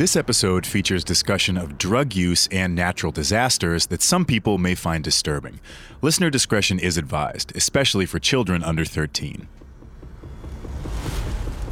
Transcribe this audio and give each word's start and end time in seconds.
This 0.00 0.16
episode 0.16 0.64
features 0.64 1.04
discussion 1.04 1.58
of 1.58 1.76
drug 1.76 2.16
use 2.16 2.48
and 2.50 2.74
natural 2.74 3.12
disasters 3.12 3.88
that 3.88 4.00
some 4.00 4.24
people 4.24 4.56
may 4.56 4.74
find 4.74 5.04
disturbing. 5.04 5.60
Listener 6.00 6.30
discretion 6.30 6.78
is 6.78 6.96
advised, 6.96 7.54
especially 7.54 8.06
for 8.06 8.18
children 8.18 8.64
under 8.64 8.86
13. 8.86 9.46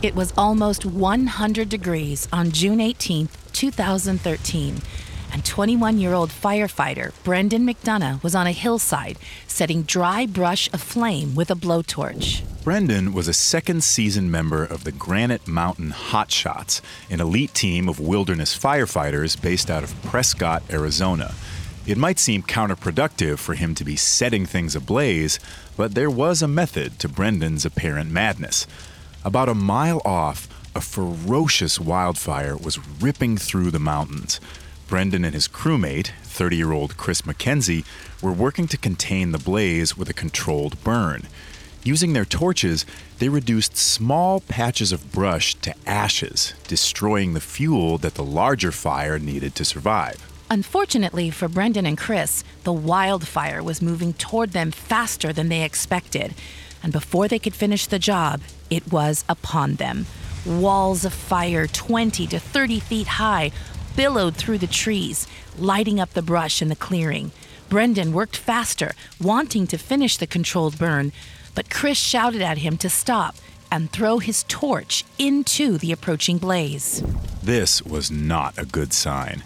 It 0.02 0.14
was 0.14 0.34
almost 0.36 0.84
100 0.84 1.70
degrees 1.70 2.28
on 2.30 2.50
June 2.50 2.82
18, 2.82 3.30
2013, 3.54 4.82
and 5.38 5.44
21 5.46 5.98
year 5.98 6.14
old 6.14 6.30
firefighter 6.30 7.12
Brendan 7.22 7.64
McDonough 7.64 8.20
was 8.24 8.34
on 8.34 8.48
a 8.48 8.52
hillside 8.52 9.16
setting 9.46 9.82
dry 9.82 10.26
brush 10.26 10.68
aflame 10.72 11.36
with 11.36 11.48
a 11.48 11.54
blowtorch. 11.54 12.42
Brendan 12.64 13.12
was 13.12 13.28
a 13.28 13.32
second 13.32 13.84
season 13.84 14.32
member 14.32 14.64
of 14.64 14.82
the 14.82 14.90
Granite 14.90 15.46
Mountain 15.46 15.90
Hotshots, 15.90 16.80
an 17.08 17.20
elite 17.20 17.54
team 17.54 17.88
of 17.88 18.00
wilderness 18.00 18.58
firefighters 18.58 19.40
based 19.40 19.70
out 19.70 19.84
of 19.84 19.94
Prescott, 20.02 20.64
Arizona. 20.70 21.32
It 21.86 21.96
might 21.98 22.18
seem 22.18 22.42
counterproductive 22.42 23.38
for 23.38 23.54
him 23.54 23.76
to 23.76 23.84
be 23.84 23.94
setting 23.94 24.44
things 24.44 24.74
ablaze, 24.74 25.38
but 25.76 25.94
there 25.94 26.10
was 26.10 26.42
a 26.42 26.48
method 26.48 26.98
to 26.98 27.08
Brendan's 27.08 27.64
apparent 27.64 28.10
madness. 28.10 28.66
About 29.24 29.48
a 29.48 29.54
mile 29.54 30.02
off, 30.04 30.48
a 30.74 30.80
ferocious 30.80 31.78
wildfire 31.78 32.56
was 32.56 32.80
ripping 33.00 33.36
through 33.36 33.70
the 33.70 33.78
mountains. 33.78 34.40
Brendan 34.88 35.22
and 35.22 35.34
his 35.34 35.48
crewmate, 35.48 36.12
30 36.22 36.56
year 36.56 36.72
old 36.72 36.96
Chris 36.96 37.22
McKenzie, 37.22 37.84
were 38.22 38.32
working 38.32 38.66
to 38.68 38.78
contain 38.78 39.32
the 39.32 39.38
blaze 39.38 39.98
with 39.98 40.08
a 40.08 40.14
controlled 40.14 40.82
burn. 40.82 41.24
Using 41.84 42.14
their 42.14 42.24
torches, 42.24 42.86
they 43.18 43.28
reduced 43.28 43.76
small 43.76 44.40
patches 44.40 44.90
of 44.90 45.12
brush 45.12 45.54
to 45.56 45.74
ashes, 45.86 46.54
destroying 46.66 47.34
the 47.34 47.40
fuel 47.40 47.98
that 47.98 48.14
the 48.14 48.24
larger 48.24 48.72
fire 48.72 49.18
needed 49.18 49.54
to 49.56 49.64
survive. 49.64 50.26
Unfortunately 50.50 51.28
for 51.30 51.48
Brendan 51.48 51.84
and 51.84 51.98
Chris, 51.98 52.42
the 52.64 52.72
wildfire 52.72 53.62
was 53.62 53.82
moving 53.82 54.14
toward 54.14 54.52
them 54.52 54.70
faster 54.70 55.34
than 55.34 55.50
they 55.50 55.62
expected. 55.64 56.34
And 56.82 56.94
before 56.94 57.28
they 57.28 57.38
could 57.38 57.54
finish 57.54 57.86
the 57.86 57.98
job, 57.98 58.40
it 58.70 58.90
was 58.90 59.24
upon 59.28 59.74
them. 59.74 60.06
Walls 60.46 61.04
of 61.04 61.12
fire, 61.12 61.66
20 61.66 62.26
to 62.28 62.40
30 62.40 62.80
feet 62.80 63.06
high, 63.06 63.52
billowed 63.98 64.36
through 64.36 64.58
the 64.58 64.68
trees, 64.68 65.26
lighting 65.58 65.98
up 65.98 66.10
the 66.10 66.22
brush 66.22 66.62
in 66.62 66.68
the 66.68 66.76
clearing. 66.76 67.32
Brendan 67.68 68.12
worked 68.12 68.36
faster, 68.36 68.92
wanting 69.20 69.66
to 69.66 69.76
finish 69.76 70.16
the 70.16 70.26
controlled 70.28 70.78
burn, 70.78 71.10
but 71.56 71.68
Chris 71.68 71.98
shouted 71.98 72.40
at 72.40 72.58
him 72.58 72.76
to 72.76 72.88
stop 72.88 73.34
and 73.72 73.90
throw 73.90 74.18
his 74.18 74.44
torch 74.44 75.04
into 75.18 75.78
the 75.78 75.90
approaching 75.90 76.38
blaze. 76.38 77.02
This 77.42 77.82
was 77.82 78.08
not 78.08 78.56
a 78.56 78.64
good 78.64 78.92
sign. 78.92 79.42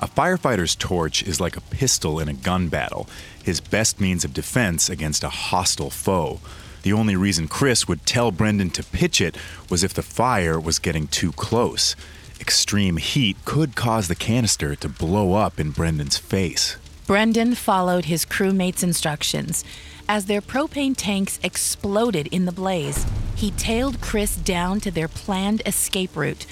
A 0.00 0.06
firefighter's 0.06 0.76
torch 0.76 1.22
is 1.22 1.40
like 1.40 1.56
a 1.56 1.62
pistol 1.62 2.20
in 2.20 2.28
a 2.28 2.34
gun 2.34 2.68
battle, 2.68 3.08
his 3.42 3.62
best 3.62 4.02
means 4.02 4.22
of 4.22 4.34
defense 4.34 4.90
against 4.90 5.24
a 5.24 5.30
hostile 5.30 5.88
foe. 5.88 6.40
The 6.82 6.92
only 6.92 7.16
reason 7.16 7.48
Chris 7.48 7.88
would 7.88 8.04
tell 8.04 8.30
Brendan 8.30 8.68
to 8.72 8.84
pitch 8.84 9.22
it 9.22 9.34
was 9.70 9.82
if 9.82 9.94
the 9.94 10.02
fire 10.02 10.60
was 10.60 10.78
getting 10.78 11.06
too 11.08 11.32
close. 11.32 11.96
Extreme 12.40 12.98
heat 12.98 13.36
could 13.44 13.74
cause 13.74 14.08
the 14.08 14.14
canister 14.14 14.74
to 14.76 14.88
blow 14.88 15.34
up 15.34 15.60
in 15.60 15.70
Brendan's 15.70 16.18
face. 16.18 16.76
Brendan 17.06 17.54
followed 17.54 18.06
his 18.06 18.24
crewmates' 18.24 18.82
instructions. 18.82 19.64
As 20.08 20.26
their 20.26 20.40
propane 20.40 20.94
tanks 20.96 21.38
exploded 21.42 22.26
in 22.28 22.44
the 22.44 22.52
blaze, 22.52 23.06
he 23.36 23.50
tailed 23.52 24.00
Chris 24.00 24.36
down 24.36 24.80
to 24.80 24.90
their 24.90 25.08
planned 25.08 25.62
escape 25.66 26.16
route, 26.16 26.46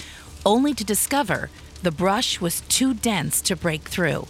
only 0.45 0.73
to 0.73 0.83
discover 0.83 1.49
the 1.81 1.91
brush 1.91 2.39
was 2.39 2.61
too 2.61 2.93
dense 2.93 3.41
to 3.41 3.55
break 3.55 3.83
through. 3.83 4.27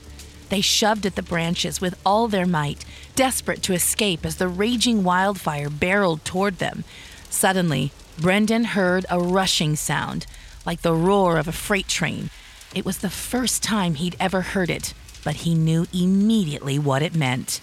They 0.49 0.61
shoved 0.61 1.05
at 1.05 1.15
the 1.15 1.21
branches 1.21 1.81
with 1.81 1.99
all 2.05 2.27
their 2.27 2.45
might, 2.45 2.85
desperate 3.15 3.61
to 3.63 3.73
escape 3.73 4.25
as 4.25 4.37
the 4.37 4.47
raging 4.47 5.03
wildfire 5.03 5.69
barreled 5.69 6.25
toward 6.25 6.57
them. 6.57 6.83
Suddenly, 7.29 7.91
Brendan 8.19 8.65
heard 8.65 9.05
a 9.09 9.19
rushing 9.19 9.75
sound, 9.75 10.25
like 10.65 10.81
the 10.81 10.93
roar 10.93 11.37
of 11.37 11.47
a 11.47 11.51
freight 11.51 11.87
train. 11.87 12.29
It 12.73 12.85
was 12.85 12.99
the 12.99 13.09
first 13.09 13.61
time 13.63 13.95
he'd 13.95 14.15
ever 14.19 14.41
heard 14.41 14.69
it, 14.69 14.93
but 15.23 15.35
he 15.35 15.55
knew 15.55 15.85
immediately 15.93 16.79
what 16.79 17.01
it 17.01 17.15
meant. 17.15 17.59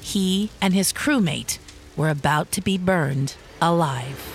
He 0.00 0.50
and 0.60 0.72
his 0.72 0.92
crewmate 0.92 1.58
were 1.96 2.10
about 2.10 2.52
to 2.52 2.60
be 2.60 2.78
burned 2.78 3.34
alive. 3.60 4.30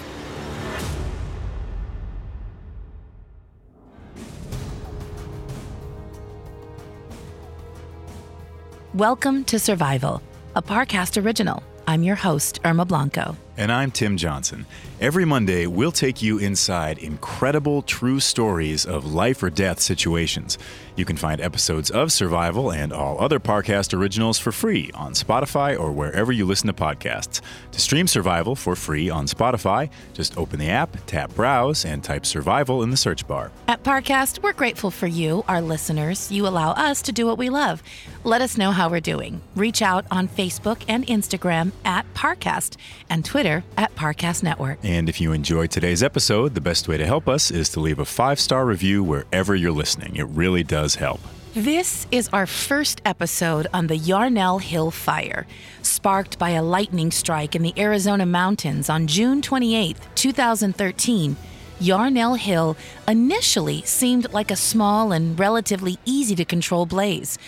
Welcome 8.93 9.45
to 9.45 9.59
Survival, 9.59 10.21
a 10.55 10.61
Parcast 10.61 11.23
original. 11.23 11.63
I'm 11.87 12.03
your 12.03 12.15
host, 12.15 12.59
Irma 12.65 12.85
Blanco. 12.85 13.37
And 13.59 13.73
I'm 13.73 13.91
Tim 13.91 14.15
Johnson. 14.15 14.65
Every 15.01 15.25
Monday, 15.25 15.67
we'll 15.67 15.91
take 15.91 16.21
you 16.21 16.37
inside 16.37 16.97
incredible 16.97 17.81
true 17.81 18.21
stories 18.21 18.85
of 18.85 19.05
life 19.13 19.43
or 19.43 19.49
death 19.49 19.81
situations. 19.81 20.57
You 20.95 21.03
can 21.03 21.17
find 21.17 21.41
episodes 21.41 21.91
of 21.91 22.13
Survival 22.13 22.71
and 22.71 22.93
all 22.93 23.19
other 23.19 23.39
Parcast 23.39 23.93
originals 23.93 24.39
for 24.39 24.53
free 24.53 24.91
on 24.93 25.11
Spotify 25.11 25.77
or 25.77 25.91
wherever 25.91 26.31
you 26.31 26.45
listen 26.45 26.67
to 26.67 26.73
podcasts. 26.73 27.41
To 27.71 27.81
stream 27.81 28.07
Survival 28.07 28.55
for 28.55 28.77
free 28.77 29.09
on 29.09 29.25
Spotify, 29.25 29.89
just 30.13 30.37
open 30.37 30.59
the 30.59 30.69
app, 30.69 30.95
tap 31.05 31.33
Browse, 31.35 31.83
and 31.83 32.01
type 32.01 32.25
Survival 32.25 32.83
in 32.83 32.91
the 32.91 32.97
search 32.97 33.27
bar. 33.27 33.51
At 33.67 33.83
Parcast, 33.83 34.41
we're 34.41 34.53
grateful 34.53 34.91
for 34.91 35.07
you, 35.07 35.43
our 35.49 35.61
listeners. 35.61 36.31
You 36.31 36.47
allow 36.47 36.71
us 36.71 37.01
to 37.03 37.11
do 37.11 37.25
what 37.25 37.37
we 37.37 37.49
love. 37.49 37.83
Let 38.25 38.41
us 38.41 38.57
know 38.57 38.71
how 38.71 38.89
we're 38.89 38.99
doing. 38.99 39.41
Reach 39.55 39.81
out 39.81 40.05
on 40.11 40.27
Facebook 40.27 40.83
and 40.89 41.07
Instagram 41.07 41.71
at 41.85 42.05
Parcast 42.13 42.75
and 43.09 43.23
Twitter 43.23 43.48
at 43.77 43.95
Parcast 43.95 44.43
Network. 44.43 44.79
And 44.83 45.09
if 45.09 45.19
you 45.19 45.31
enjoyed 45.31 45.71
today's 45.71 46.01
episode, 46.03 46.53
the 46.53 46.61
best 46.61 46.87
way 46.87 46.97
to 46.97 47.05
help 47.05 47.27
us 47.27 47.51
is 47.51 47.69
to 47.69 47.79
leave 47.79 47.99
a 47.99 48.05
five 48.05 48.39
star 48.39 48.65
review 48.65 49.03
wherever 49.03 49.55
you're 49.55 49.71
listening. 49.71 50.15
It 50.15 50.27
really 50.27 50.63
does 50.63 50.95
help. 50.95 51.19
This 51.55 52.05
is 52.11 52.29
our 52.31 52.45
first 52.45 53.01
episode 53.05 53.65
on 53.73 53.87
the 53.87 53.97
Yarnell 53.97 54.59
Hill 54.59 54.91
fire, 54.91 55.47
sparked 55.81 56.37
by 56.37 56.51
a 56.51 56.61
lightning 56.61 57.09
strike 57.09 57.55
in 57.55 57.63
the 57.63 57.73
Arizona 57.75 58.25
mountains 58.25 58.87
on 58.87 59.07
June 59.07 59.41
28, 59.41 59.97
2013. 60.13 61.35
Yarnell 61.79 62.35
Hill 62.35 62.77
initially 63.07 63.81
seemed 63.81 64.31
like 64.31 64.51
a 64.51 64.55
small 64.55 65.11
and 65.11 65.39
relatively 65.39 65.97
easy 66.05 66.35
to 66.35 66.45
control 66.45 66.85
blaze. 66.85 67.39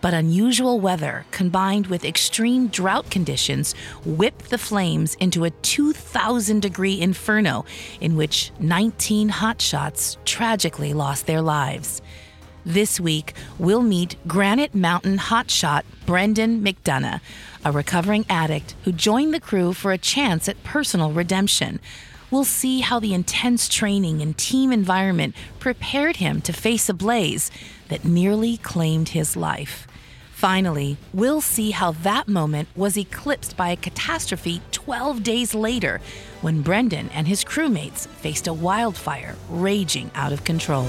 But 0.00 0.14
unusual 0.14 0.80
weather 0.80 1.26
combined 1.30 1.88
with 1.88 2.04
extreme 2.04 2.68
drought 2.68 3.10
conditions 3.10 3.74
whipped 4.04 4.48
the 4.48 4.58
flames 4.58 5.14
into 5.16 5.44
a 5.44 5.50
2,000 5.50 6.60
degree 6.60 7.00
inferno 7.00 7.66
in 8.00 8.16
which 8.16 8.50
19 8.60 9.28
hotshots 9.28 10.16
tragically 10.24 10.94
lost 10.94 11.26
their 11.26 11.42
lives. 11.42 12.00
This 12.64 13.00
week, 13.00 13.34
we'll 13.58 13.82
meet 13.82 14.16
Granite 14.26 14.74
Mountain 14.74 15.18
hotshot 15.18 15.82
Brendan 16.04 16.62
McDonough, 16.62 17.20
a 17.64 17.72
recovering 17.72 18.26
addict 18.28 18.74
who 18.84 18.92
joined 18.92 19.32
the 19.32 19.40
crew 19.40 19.72
for 19.72 19.92
a 19.92 19.98
chance 19.98 20.48
at 20.48 20.62
personal 20.62 21.12
redemption. 21.12 21.80
We'll 22.30 22.44
see 22.44 22.80
how 22.80 23.00
the 23.00 23.14
intense 23.14 23.68
training 23.68 24.20
and 24.20 24.36
team 24.36 24.72
environment 24.72 25.34
prepared 25.58 26.16
him 26.16 26.40
to 26.42 26.52
face 26.52 26.88
a 26.88 26.94
blaze 26.94 27.50
that 27.88 28.04
nearly 28.04 28.58
claimed 28.58 29.10
his 29.10 29.36
life. 29.36 29.86
Finally, 30.40 30.96
we'll 31.12 31.42
see 31.42 31.70
how 31.70 31.92
that 31.92 32.26
moment 32.26 32.66
was 32.74 32.96
eclipsed 32.96 33.58
by 33.58 33.68
a 33.68 33.76
catastrophe 33.76 34.62
12 34.72 35.22
days 35.22 35.54
later 35.54 36.00
when 36.40 36.62
Brendan 36.62 37.10
and 37.10 37.28
his 37.28 37.44
crewmates 37.44 38.08
faced 38.08 38.46
a 38.46 38.52
wildfire 38.54 39.36
raging 39.50 40.10
out 40.14 40.32
of 40.32 40.42
control. 40.44 40.88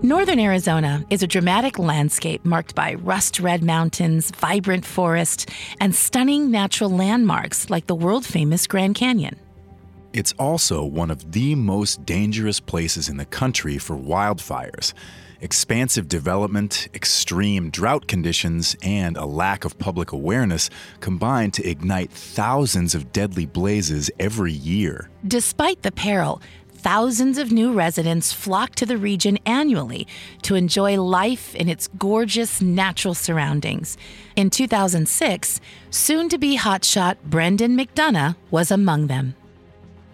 Northern 0.00 0.38
Arizona 0.38 1.04
is 1.10 1.24
a 1.24 1.26
dramatic 1.26 1.76
landscape 1.76 2.44
marked 2.44 2.76
by 2.76 2.94
rust 2.94 3.40
red 3.40 3.64
mountains, 3.64 4.30
vibrant 4.30 4.84
forests, 4.84 5.44
and 5.80 5.92
stunning 5.92 6.52
natural 6.52 6.90
landmarks 6.90 7.68
like 7.68 7.88
the 7.88 7.96
world 7.96 8.24
famous 8.24 8.68
Grand 8.68 8.94
Canyon. 8.94 9.40
It's 10.12 10.32
also 10.40 10.84
one 10.84 11.10
of 11.10 11.30
the 11.30 11.54
most 11.54 12.04
dangerous 12.04 12.58
places 12.58 13.08
in 13.08 13.16
the 13.16 13.24
country 13.24 13.78
for 13.78 13.96
wildfires. 13.96 14.92
Expansive 15.40 16.08
development, 16.08 16.88
extreme 16.94 17.70
drought 17.70 18.08
conditions, 18.08 18.76
and 18.82 19.16
a 19.16 19.24
lack 19.24 19.64
of 19.64 19.78
public 19.78 20.10
awareness 20.10 20.68
combine 20.98 21.52
to 21.52 21.66
ignite 21.66 22.10
thousands 22.10 22.94
of 22.94 23.12
deadly 23.12 23.46
blazes 23.46 24.10
every 24.18 24.52
year. 24.52 25.08
Despite 25.26 25.82
the 25.82 25.92
peril, 25.92 26.42
thousands 26.72 27.38
of 27.38 27.52
new 27.52 27.72
residents 27.72 28.32
flock 28.32 28.74
to 28.74 28.86
the 28.86 28.98
region 28.98 29.38
annually 29.46 30.08
to 30.42 30.56
enjoy 30.56 31.00
life 31.00 31.54
in 31.54 31.68
its 31.68 31.88
gorgeous 31.98 32.60
natural 32.60 33.14
surroundings. 33.14 33.96
In 34.34 34.50
2006, 34.50 35.60
soon 35.90 36.28
to 36.28 36.36
be 36.36 36.58
hotshot 36.58 37.16
Brendan 37.24 37.76
McDonough 37.78 38.34
was 38.50 38.72
among 38.72 39.06
them. 39.06 39.36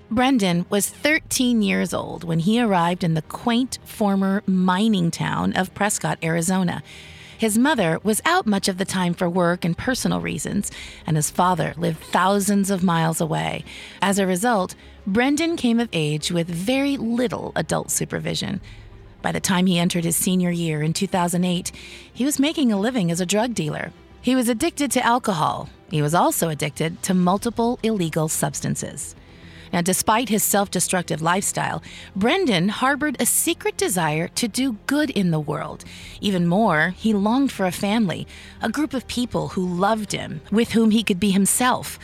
Brendan 0.08 0.67
was 0.70 0.88
13 0.88 1.62
years 1.62 1.93
old 1.93 2.23
when 2.23 2.38
he 2.38 2.61
arrived 2.61 3.03
in 3.03 3.14
the 3.14 3.23
quaint 3.23 3.81
former 3.85 4.44
mining 4.47 5.11
town 5.11 5.53
of 5.55 5.75
Prescott, 5.75 6.19
Arizona. 6.23 6.85
His 7.37 7.58
mother 7.58 7.99
was 8.05 8.23
out 8.25 8.47
much 8.47 8.69
of 8.69 8.79
the 8.79 8.85
time 8.85 9.14
for 9.14 9.29
work 9.29 9.64
and 9.64 9.76
personal 9.76 10.20
reasons, 10.20 10.70
and 11.08 11.17
his 11.17 11.29
father 11.29 11.75
lived 11.76 11.99
thousands 11.99 12.70
of 12.70 12.85
miles 12.85 13.20
away. 13.20 13.64
As 14.00 14.20
a 14.20 14.29
result, 14.29 14.76
Brendan 15.08 15.56
came 15.56 15.81
of 15.81 15.88
age 15.93 16.31
with 16.31 16.47
very 16.47 16.97
little 16.97 17.50
adult 17.56 17.91
supervision. 17.91 18.61
By 19.23 19.32
the 19.32 19.41
time 19.41 19.67
he 19.67 19.76
entered 19.76 20.05
his 20.05 20.17
senior 20.17 20.53
year 20.53 20.82
in 20.82 20.93
2008, 20.93 21.73
he 22.12 22.25
was 22.25 22.38
making 22.38 22.70
a 22.70 22.79
living 22.79 23.11
as 23.11 23.20
a 23.20 23.26
drug 23.26 23.55
dealer. 23.55 23.91
He 24.23 24.37
was 24.37 24.49
addicted 24.49 24.93
to 24.93 25.05
alcohol. 25.05 25.69
He 25.91 26.00
was 26.00 26.14
also 26.14 26.49
addicted 26.49 27.03
to 27.03 27.12
multiple 27.12 27.81
illegal 27.82 28.29
substances. 28.29 29.17
Now, 29.72 29.80
despite 29.80 30.28
his 30.28 30.42
self 30.42 30.70
destructive 30.70 31.22
lifestyle, 31.22 31.82
Brendan 32.14 32.68
harbored 32.68 33.16
a 33.20 33.26
secret 33.26 33.76
desire 33.76 34.28
to 34.28 34.48
do 34.48 34.78
good 34.86 35.10
in 35.10 35.30
the 35.30 35.40
world. 35.40 35.84
Even 36.20 36.46
more, 36.46 36.90
he 36.90 37.12
longed 37.12 37.52
for 37.52 37.66
a 37.66 37.72
family, 37.72 38.26
a 38.62 38.68
group 38.68 38.94
of 38.94 39.06
people 39.06 39.48
who 39.48 39.66
loved 39.66 40.12
him, 40.12 40.40
with 40.50 40.72
whom 40.72 40.90
he 40.90 41.02
could 41.02 41.20
be 41.20 41.30
himself. 41.30 41.98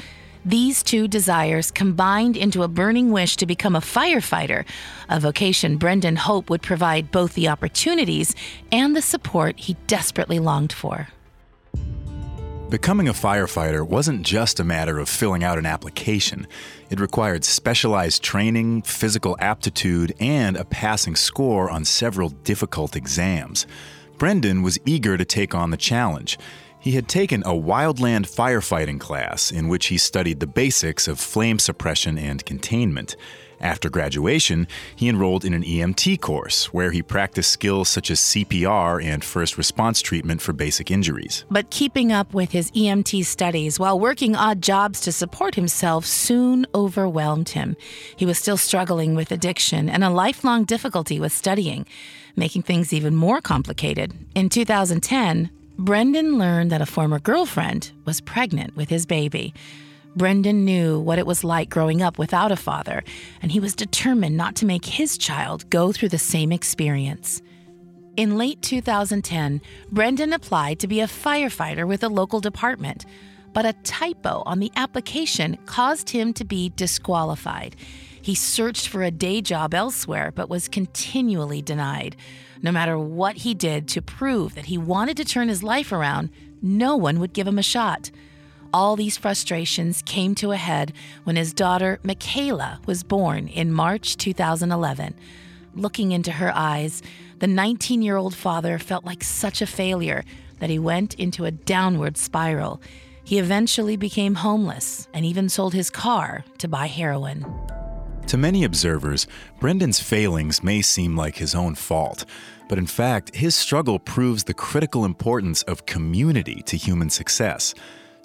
These 0.45 0.83
two 0.83 1.07
desires 1.07 1.71
combined 1.71 2.37
into 2.37 2.65
a 2.65 2.69
burning 2.69 3.13
wish 3.13 3.37
to 3.37 3.47
become 3.47 3.77
a 3.77 3.81
firefighter, 3.81 4.65
a 5.09 5.21
vocation 5.21 5.77
Brendan 5.77 6.17
hoped 6.17 6.51
would 6.51 6.63
provide 6.63 7.13
both 7.13 7.35
the 7.35 7.49
opportunities 7.49 8.35
and 8.73 8.97
the 8.97 9.03
support 9.03 9.61
he 9.61 9.77
desperately 9.87 10.41
longed 10.41 10.73
for. 10.73 11.09
Becoming 12.73 13.07
a 13.07 13.13
firefighter 13.13 13.87
wasn't 13.87 14.23
just 14.23 14.59
a 14.59 14.65
matter 14.65 14.99
of 14.99 15.07
filling 15.07 15.45
out 15.45 15.59
an 15.59 15.67
application. 15.67 16.47
It 16.89 17.01
required 17.01 17.45
specialized 17.45 18.23
training, 18.23 18.81
physical 18.81 19.37
aptitude, 19.41 20.15
and 20.19 20.57
a 20.57 20.65
passing 20.65 21.15
score 21.15 21.69
on 21.69 21.85
several 21.85 22.31
difficult 22.31 22.97
exams. 22.97 23.67
Brendan 24.17 24.63
was 24.63 24.79
eager 24.87 25.19
to 25.19 25.25
take 25.27 25.55
on 25.55 25.71
the 25.71 25.77
challenge. 25.77 26.39
He 26.81 26.93
had 26.93 27.09
taken 27.09 27.43
a 27.43 27.51
wildland 27.51 28.25
firefighting 28.25 28.99
class 28.99 29.51
in 29.51 29.69
which 29.69 29.89
he 29.89 29.99
studied 29.99 30.41
the 30.41 30.47
basics 30.47 31.07
of 31.07 31.21
flame 31.21 31.59
suppression 31.59 32.17
and 32.17 32.43
containment. 32.47 33.17
After 33.63 33.89
graduation, 33.89 34.67
he 34.97 35.09
enrolled 35.09 35.45
in 35.45 35.55
an 35.55 35.63
EMT 35.63 36.21
course 36.21 36.73
where 36.75 36.91
he 36.91 37.01
practiced 37.01 37.51
skills 37.51 37.89
such 37.89 38.11
as 38.11 38.19
CPR 38.19 39.03
and 39.03 39.23
first 39.23 39.57
response 39.57 40.03
treatment 40.03 40.43
for 40.43 40.53
basic 40.53 40.91
injuries. 40.91 41.45
But 41.49 41.71
keeping 41.71 42.11
up 42.11 42.35
with 42.35 42.51
his 42.51 42.73
EMT 42.73 43.25
studies 43.25 43.79
while 43.79 43.99
working 43.99 44.35
odd 44.35 44.63
jobs 44.63 45.01
to 45.03 45.13
support 45.13 45.55
himself 45.55 46.05
soon 46.05 46.67
overwhelmed 46.75 47.51
him. 47.51 47.77
He 48.17 48.27
was 48.27 48.37
still 48.37 48.57
struggling 48.57 49.15
with 49.15 49.31
addiction 49.31 49.89
and 49.89 50.03
a 50.03 50.11
lifelong 50.11 50.65
difficulty 50.65 51.21
with 51.21 51.33
studying, 51.33 51.87
making 52.35 52.63
things 52.63 52.93
even 52.93 53.15
more 53.15 53.41
complicated. 53.41 54.13
In 54.35 54.49
2010, 54.49 55.51
Brendan 55.79 56.37
learned 56.37 56.71
that 56.71 56.83
a 56.83 56.87
former 56.87 57.19
girlfriend 57.19 57.93
was 58.05 58.21
pregnant 58.21 58.77
with 58.77 58.89
his 58.89 59.07
baby. 59.07 59.55
Brendan 60.15 60.65
knew 60.65 61.01
what 61.01 61.19
it 61.19 61.27
was 61.27 61.43
like 61.43 61.71
growing 61.71 62.03
up 62.03 62.19
without 62.19 62.53
a 62.53 62.57
father, 62.57 63.03
and 63.41 63.51
he 63.51 63.61
was 63.61 63.75
determined 63.75 64.37
not 64.37 64.55
to 64.57 64.67
make 64.67 64.85
his 64.85 65.17
child 65.17 65.69
go 65.71 65.91
through 65.91 66.11
the 66.11 66.19
same 66.19 66.53
experience. 66.53 67.41
In 68.17 68.37
late 68.37 68.61
2010, 68.61 69.63
Brendan 69.91 70.35
applied 70.35 70.79
to 70.81 70.87
be 70.87 71.01
a 71.01 71.07
firefighter 71.07 71.87
with 71.89 72.05
a 72.05 72.11
local 72.11 72.41
department, 72.41 73.07
but 73.55 73.65
a 73.65 73.73
typo 73.85 74.43
on 74.45 74.61
the 74.61 74.71
application 74.77 75.57
caused 75.65 76.11
him 76.11 76.35
to 76.35 76.45
be 76.45 76.71
disqualified. 76.77 77.75
He 78.21 78.35
searched 78.35 78.89
for 78.89 79.03
a 79.03 79.11
day 79.11 79.41
job 79.41 79.73
elsewhere, 79.73 80.31
but 80.35 80.51
was 80.51 80.69
continually 80.69 81.63
denied. 81.63 82.17
No 82.61 82.71
matter 82.71 82.99
what 82.99 83.39
he 83.39 83.55
did 83.55 83.89
to 83.89 84.03
prove 84.03 84.55
that 84.55 84.67
he 84.67 84.77
wanted 84.77 85.17
to 85.17 85.25
turn 85.25 85.49
his 85.49 85.63
life 85.63 85.91
around, 85.91 86.31
no 86.61 86.97
one 86.97 87.19
would 87.19 87.33
give 87.33 87.47
him 87.47 87.59
a 87.59 87.63
shot. 87.63 88.11
All 88.75 88.97
these 88.97 89.19
frustrations 89.19 90.01
came 90.01 90.35
to 90.37 90.53
a 90.53 90.57
head 90.57 90.95
when 91.25 91.37
his 91.37 91.53
daughter, 91.53 91.99
Michaela, 92.03 92.81
was 92.87 93.03
born 93.03 93.49
in 93.49 93.71
March 93.71 94.17
2011. 94.17 95.15
Looking 95.75 96.13
into 96.13 96.33
her 96.33 96.51
eyes, 96.55 97.03
the 97.39 97.47
19 97.47 98.01
year 98.01 98.17
old 98.17 98.35
father 98.35 98.79
felt 98.79 99.05
like 99.05 99.23
such 99.23 99.61
a 99.61 99.67
failure 99.67 100.25
that 100.59 100.71
he 100.71 100.79
went 100.79 101.15
into 101.17 101.45
a 101.45 101.51
downward 101.51 102.17
spiral. 102.17 102.81
He 103.25 103.39
eventually 103.39 103.97
became 103.97 104.37
homeless 104.37 105.07
and 105.13 105.27
even 105.27 105.51
sold 105.51 105.75
his 105.75 105.91
car 105.91 106.43
to 106.57 106.67
buy 106.67 106.87
heroin. 106.87 107.45
To 108.29 108.39
many 108.39 108.65
observers, 108.65 109.27
Brendan's 109.61 110.01
failings 110.01 110.63
may 110.63 110.81
seem 110.81 111.15
like 111.15 111.37
his 111.37 111.55
own 111.55 111.75
fault, 111.75 112.25
but 112.71 112.79
in 112.79 112.87
fact, 112.87 113.37
his 113.37 113.55
struggle 113.55 113.99
proves 113.99 114.45
the 114.45 114.55
critical 114.55 115.05
importance 115.05 115.63
of 115.65 115.85
community 115.85 116.63
to 116.63 116.79
human 116.79 117.11
success. 117.11 117.75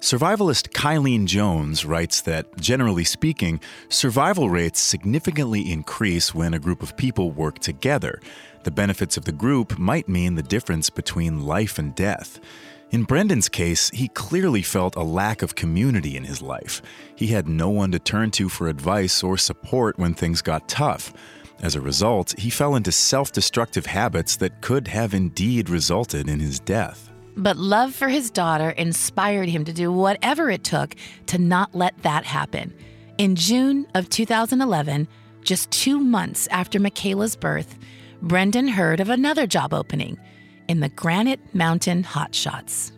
Survivalist 0.00 0.68
Kylene 0.68 1.26
Jones 1.26 1.84
writes 1.84 2.20
that, 2.20 2.56
generally 2.56 3.02
speaking, 3.02 3.60
survival 3.88 4.48
rates 4.48 4.78
significantly 4.78 5.72
increase 5.72 6.32
when 6.32 6.54
a 6.54 6.60
group 6.60 6.84
of 6.84 6.96
people 6.96 7.32
work 7.32 7.58
together. 7.58 8.20
The 8.62 8.70
benefits 8.70 9.16
of 9.16 9.24
the 9.24 9.32
group 9.32 9.76
might 9.76 10.08
mean 10.08 10.36
the 10.36 10.42
difference 10.42 10.88
between 10.88 11.44
life 11.44 11.80
and 11.80 11.96
death. 11.96 12.38
In 12.92 13.02
Brendan's 13.02 13.48
case, 13.48 13.90
he 13.90 14.06
clearly 14.06 14.62
felt 14.62 14.94
a 14.94 15.02
lack 15.02 15.42
of 15.42 15.56
community 15.56 16.16
in 16.16 16.24
his 16.24 16.40
life. 16.40 16.80
He 17.16 17.26
had 17.26 17.48
no 17.48 17.68
one 17.68 17.90
to 17.90 17.98
turn 17.98 18.30
to 18.32 18.48
for 18.48 18.68
advice 18.68 19.24
or 19.24 19.36
support 19.36 19.98
when 19.98 20.14
things 20.14 20.42
got 20.42 20.68
tough. 20.68 21.12
As 21.60 21.74
a 21.74 21.80
result, 21.80 22.38
he 22.38 22.50
fell 22.50 22.76
into 22.76 22.92
self 22.92 23.32
destructive 23.32 23.86
habits 23.86 24.36
that 24.36 24.60
could 24.60 24.86
have 24.86 25.12
indeed 25.12 25.68
resulted 25.68 26.28
in 26.28 26.38
his 26.38 26.60
death. 26.60 27.10
But 27.38 27.56
love 27.56 27.94
for 27.94 28.08
his 28.08 28.30
daughter 28.30 28.70
inspired 28.70 29.48
him 29.48 29.64
to 29.64 29.72
do 29.72 29.92
whatever 29.92 30.50
it 30.50 30.64
took 30.64 30.96
to 31.26 31.38
not 31.38 31.72
let 31.72 31.96
that 32.02 32.24
happen. 32.24 32.74
In 33.16 33.36
June 33.36 33.86
of 33.94 34.10
2011, 34.10 35.06
just 35.42 35.70
two 35.70 36.00
months 36.00 36.48
after 36.50 36.80
Michaela's 36.80 37.36
birth, 37.36 37.78
Brendan 38.20 38.66
heard 38.66 38.98
of 38.98 39.08
another 39.08 39.46
job 39.46 39.72
opening 39.72 40.18
in 40.66 40.80
the 40.80 40.88
Granite 40.88 41.54
Mountain 41.54 42.02
Hotshots. 42.02 42.90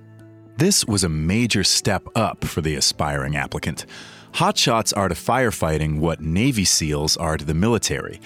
This 0.56 0.86
was 0.86 1.04
a 1.04 1.08
major 1.10 1.62
step 1.62 2.06
up 2.14 2.44
for 2.44 2.62
the 2.62 2.76
aspiring 2.76 3.36
applicant. 3.36 3.84
Hotshots 4.32 4.96
are 4.96 5.08
to 5.08 5.14
firefighting 5.14 5.98
what 5.98 6.20
Navy 6.20 6.64
SEALs 6.64 7.16
are 7.18 7.36
to 7.36 7.44
the 7.44 7.54
military. 7.54 8.20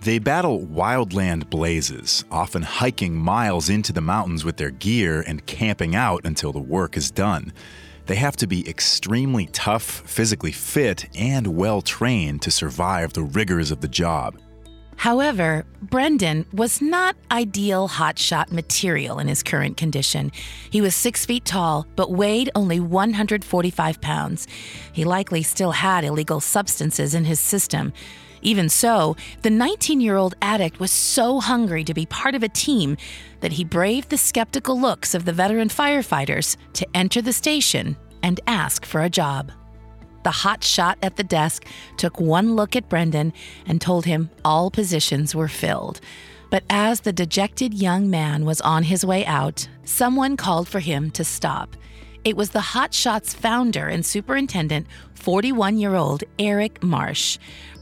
They 0.00 0.20
battle 0.20 0.60
wildland 0.60 1.50
blazes, 1.50 2.24
often 2.30 2.62
hiking 2.62 3.16
miles 3.16 3.68
into 3.68 3.92
the 3.92 4.00
mountains 4.00 4.44
with 4.44 4.56
their 4.56 4.70
gear 4.70 5.22
and 5.26 5.44
camping 5.46 5.96
out 5.96 6.24
until 6.24 6.52
the 6.52 6.60
work 6.60 6.96
is 6.96 7.10
done. 7.10 7.52
They 8.06 8.14
have 8.14 8.36
to 8.36 8.46
be 8.46 8.66
extremely 8.68 9.46
tough, 9.46 9.82
physically 9.82 10.52
fit, 10.52 11.08
and 11.16 11.48
well 11.48 11.82
trained 11.82 12.42
to 12.42 12.50
survive 12.50 13.12
the 13.12 13.24
rigors 13.24 13.70
of 13.72 13.80
the 13.80 13.88
job. 13.88 14.38
However, 14.98 15.64
Brendan 15.82 16.46
was 16.52 16.80
not 16.80 17.16
ideal 17.30 17.88
hotshot 17.88 18.50
material 18.50 19.18
in 19.18 19.28
his 19.28 19.42
current 19.42 19.76
condition. 19.76 20.32
He 20.70 20.80
was 20.80 20.94
six 20.94 21.26
feet 21.26 21.44
tall, 21.44 21.86
but 21.96 22.10
weighed 22.10 22.50
only 22.54 22.80
145 22.80 24.00
pounds. 24.00 24.48
He 24.92 25.04
likely 25.04 25.42
still 25.42 25.72
had 25.72 26.04
illegal 26.04 26.40
substances 26.40 27.14
in 27.14 27.24
his 27.24 27.38
system. 27.38 27.92
Even 28.42 28.68
so, 28.68 29.16
the 29.42 29.50
19 29.50 30.00
year 30.00 30.16
old 30.16 30.34
addict 30.42 30.80
was 30.80 30.90
so 30.90 31.40
hungry 31.40 31.84
to 31.84 31.94
be 31.94 32.06
part 32.06 32.34
of 32.34 32.42
a 32.42 32.48
team 32.48 32.96
that 33.40 33.52
he 33.52 33.64
braved 33.64 34.10
the 34.10 34.18
skeptical 34.18 34.80
looks 34.80 35.14
of 35.14 35.24
the 35.24 35.32
veteran 35.32 35.68
firefighters 35.68 36.56
to 36.74 36.86
enter 36.94 37.22
the 37.22 37.32
station 37.32 37.96
and 38.22 38.40
ask 38.46 38.84
for 38.84 39.02
a 39.02 39.10
job. 39.10 39.52
The 40.24 40.30
hot 40.30 40.64
shot 40.64 40.98
at 41.02 41.16
the 41.16 41.24
desk 41.24 41.64
took 41.96 42.20
one 42.20 42.54
look 42.54 42.76
at 42.76 42.88
Brendan 42.88 43.32
and 43.66 43.80
told 43.80 44.04
him 44.04 44.30
all 44.44 44.70
positions 44.70 45.34
were 45.34 45.48
filled. 45.48 46.00
But 46.50 46.64
as 46.70 47.00
the 47.00 47.12
dejected 47.12 47.74
young 47.74 48.10
man 48.10 48.44
was 48.44 48.60
on 48.62 48.84
his 48.84 49.04
way 49.04 49.24
out, 49.26 49.68
someone 49.84 50.36
called 50.36 50.68
for 50.68 50.80
him 50.80 51.10
to 51.12 51.24
stop. 51.24 51.76
It 52.24 52.36
was 52.36 52.50
the 52.50 52.60
Hot 52.60 52.92
Shots 52.92 53.32
founder 53.32 53.86
and 53.86 54.04
superintendent, 54.04 54.86
41 55.14 55.78
year 55.78 55.94
old 55.94 56.24
Eric 56.38 56.82
Marsh. 56.82 57.38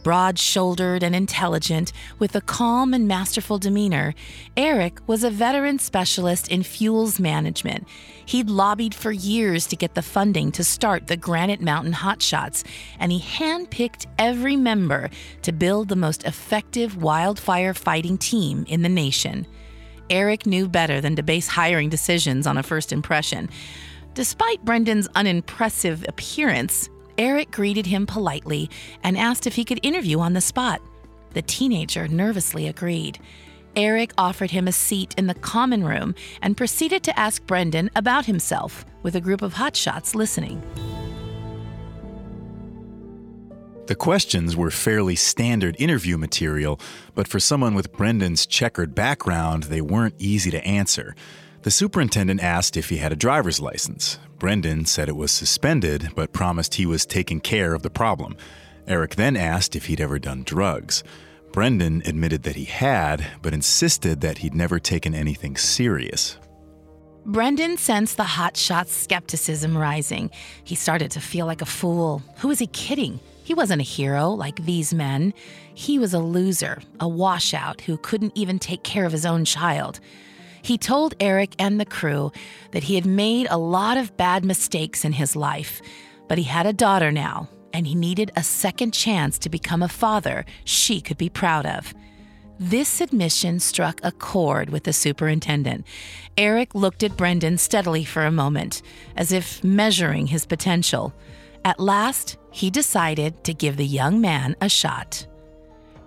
Broad 0.07 0.39
shouldered 0.39 1.03
and 1.03 1.17
intelligent, 1.17 1.93
with 2.21 2.37
a 2.37 2.41
calm 2.41 2.95
and 2.95 3.09
masterful 3.09 3.59
demeanor, 3.59 4.15
Eric 4.57 5.01
was 5.09 5.25
a 5.25 5.31
veteran 5.31 5.81
specialist 5.81 6.47
in 6.47 6.63
fuels 6.63 7.19
management. 7.19 7.89
He'd 8.25 8.49
lobbied 8.49 8.95
for 8.95 9.11
years 9.11 9.67
to 9.67 9.75
get 9.75 9.97
the 9.97 10.03
funding 10.03 10.53
to 10.53 10.63
start 10.63 11.09
the 11.09 11.17
Granite 11.17 11.61
Mountain 11.61 11.95
Hotshots, 11.95 12.63
and 13.01 13.11
he 13.11 13.19
handpicked 13.19 14.07
every 14.17 14.55
member 14.55 15.11
to 15.43 15.51
build 15.51 15.89
the 15.89 15.97
most 15.97 16.23
effective 16.23 17.03
wildfire 17.03 17.75
fighting 17.75 18.17
team 18.17 18.65
in 18.69 18.83
the 18.83 18.89
nation. 18.89 19.45
Eric 20.09 20.47
knew 20.47 20.69
better 20.69 21.01
than 21.01 21.17
to 21.17 21.25
base 21.25 21.49
hiring 21.49 21.89
decisions 21.89 22.47
on 22.47 22.57
a 22.57 22.63
first 22.63 22.93
impression. 22.93 23.51
Despite 24.15 24.65
Brendan's 24.65 25.09
unimpressive 25.17 26.05
appearance, 26.07 26.91
Eric 27.19 27.51
greeted 27.51 27.87
him 27.87 28.07
politely 28.07 28.69
and 29.03 29.17
asked 29.17 29.47
if 29.47 29.55
he 29.55 29.65
could 29.65 29.81
interview 29.83 30.21
on 30.21 30.35
the 30.35 30.41
spot. 30.41 30.81
The 31.33 31.43
teenager 31.43 32.09
nervously 32.09 32.67
agreed. 32.67 33.19
Eric 33.75 34.13
offered 34.17 34.51
him 34.51 34.69
a 34.69 34.73
seat 34.73 35.15
in 35.19 35.27
the 35.27 35.35
common 35.35 35.85
room 35.85 36.15
and 36.41 36.57
proceeded 36.57 37.03
to 37.05 37.19
ask 37.19 37.45
Brendan 37.47 37.91
about 37.95 38.25
himself, 38.25 38.85
with 39.03 39.17
a 39.17 39.21
group 39.21 39.43
of 39.43 39.55
hotshots 39.55 40.15
listening. 40.15 40.63
The 43.87 43.95
questions 43.95 44.57
were 44.57 44.71
fairly 44.71 45.15
standard 45.15 45.77
interview 45.79 46.19
material, 46.19 46.81
but 47.15 47.29
for 47.29 47.39
someone 47.39 47.75
with 47.75 47.93
Brendan's 47.93 48.45
checkered 48.45 48.95
background, 48.95 49.65
they 49.65 49.81
weren't 49.81 50.17
easy 50.19 50.51
to 50.51 50.67
answer. 50.67 51.15
The 51.63 51.71
superintendent 51.71 52.43
asked 52.43 52.77
if 52.77 52.89
he 52.89 52.97
had 52.97 53.13
a 53.13 53.17
driver's 53.17 53.61
license. 53.61 54.19
Brendan 54.39 54.85
said 54.85 55.09
it 55.09 55.17
was 55.17 55.33
suspended, 55.33 56.11
but 56.15 56.33
promised 56.33 56.75
he 56.75 56.87
was 56.87 57.07
taking 57.07 57.41
care 57.41 57.75
of 57.75 57.83
the 57.83 57.91
problem. 57.91 58.37
Eric 58.87 59.17
then 59.17 59.37
asked 59.37 59.75
if 59.75 59.87
he'd 59.87 60.01
ever 60.01 60.19
done 60.19 60.45
drugs. 60.45 61.03
Brendan 61.53 62.03
admitted 62.05 62.43
that 62.43 62.57
he 62.57 62.65
had, 62.65 63.27
but 63.41 63.55
insisted 63.55 64.21
that 64.21 64.39
he'd 64.39 64.55
never 64.55 64.79
taken 64.79 65.15
anything 65.15 65.57
serious. 65.57 66.37
Brendan 67.25 67.77
sensed 67.77 68.19
the 68.19 68.25
hotshot's 68.25 68.93
skepticism 68.93 69.77
rising. 69.77 70.31
He 70.63 70.75
started 70.75 71.11
to 71.13 71.21
feel 71.21 71.47
like 71.47 71.63
a 71.63 71.67
fool. 71.67 72.23
Who 72.39 72.49
was 72.49 72.59
he 72.59 72.69
kidding? 72.69 73.19
He 73.43 73.55
wasn't 73.55 73.81
a 73.81 73.85
hero 73.85 74.29
like 74.31 74.65
these 74.65 74.93
men. 74.93 75.33
He 75.75 75.99
was 75.99 76.15
a 76.15 76.19
loser, 76.19 76.83
a 77.01 77.09
washout 77.09 77.81
who 77.81 77.97
couldn't 77.97 78.37
even 78.37 78.59
take 78.59 78.83
care 78.83 79.07
of 79.07 79.13
his 79.13 79.27
own 79.27 79.45
child. 79.45 79.99
He 80.67 80.79
told 80.79 81.15
Eric 81.21 81.55
and 81.61 81.79
the 81.79 81.85
crew 81.85 82.33
that 82.73 82.83
he 82.83 82.97
had 82.97 83.07
made 83.07 83.47
a 83.49 83.57
lot 83.57 83.97
of 83.97 84.17
bad 84.17 84.45
mistakes 84.45 85.05
in 85.05 85.13
his 85.13 85.37
life, 85.37 85.81
but 86.27 86.39
he 86.39 86.45
had 86.45 86.67
a 86.67 86.73
daughter 86.73 87.13
now, 87.13 87.49
and 87.73 87.87
he 87.87 87.95
needed 87.95 88.33
a 88.35 88.43
second 88.43 88.91
chance 88.91 89.39
to 89.39 89.49
become 89.49 89.81
a 89.81 89.89
father 89.89 90.45
she 90.65 91.01
could 91.01 91.19
be 91.19 91.29
proud 91.29 91.67
of. 91.67 91.95
This 92.59 93.01
admission 93.01 93.61
struck 93.61 94.01
a 94.03 94.11
chord 94.11 94.71
with 94.71 94.83
the 94.83 94.93
superintendent. 94.93 95.87
Eric 96.37 96.75
looked 96.75 97.05
at 97.05 97.17
Brendan 97.17 97.59
steadily 97.59 98.05
for 98.05 98.27
a 98.27 98.33
moment, 98.33 98.83
as 99.15 99.31
if 99.31 99.63
measuring 99.63 100.27
his 100.27 100.47
potential. 100.47 101.15
At 101.65 101.79
last, 101.79 102.39
he 102.51 102.71
decided 102.71 103.45
to 103.45 103.55
give 103.55 103.77
the 103.77 103.87
young 103.87 104.21
man 104.21 104.57
a 104.61 104.69
shot. 104.69 105.29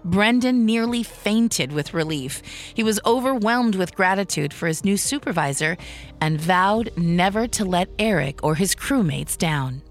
Brendan 0.10 0.66
nearly 0.66 1.04
fainted 1.04 1.72
with 1.72 1.94
relief. 1.94 2.42
He 2.74 2.84
was 2.84 3.00
overwhelmed 3.06 3.75
with 3.75 3.96
gratitude 3.96 4.54
for 4.54 4.68
his 4.68 4.84
new 4.84 4.98
supervisor 4.98 5.78
and 6.20 6.42
vowed 6.42 6.89
never 6.98 7.48
to 7.48 7.63
let 7.63 7.89
Eric 8.00 8.44
or 8.44 8.56
his 8.56 8.74
crewmates 8.74 9.38
down. 9.38 9.84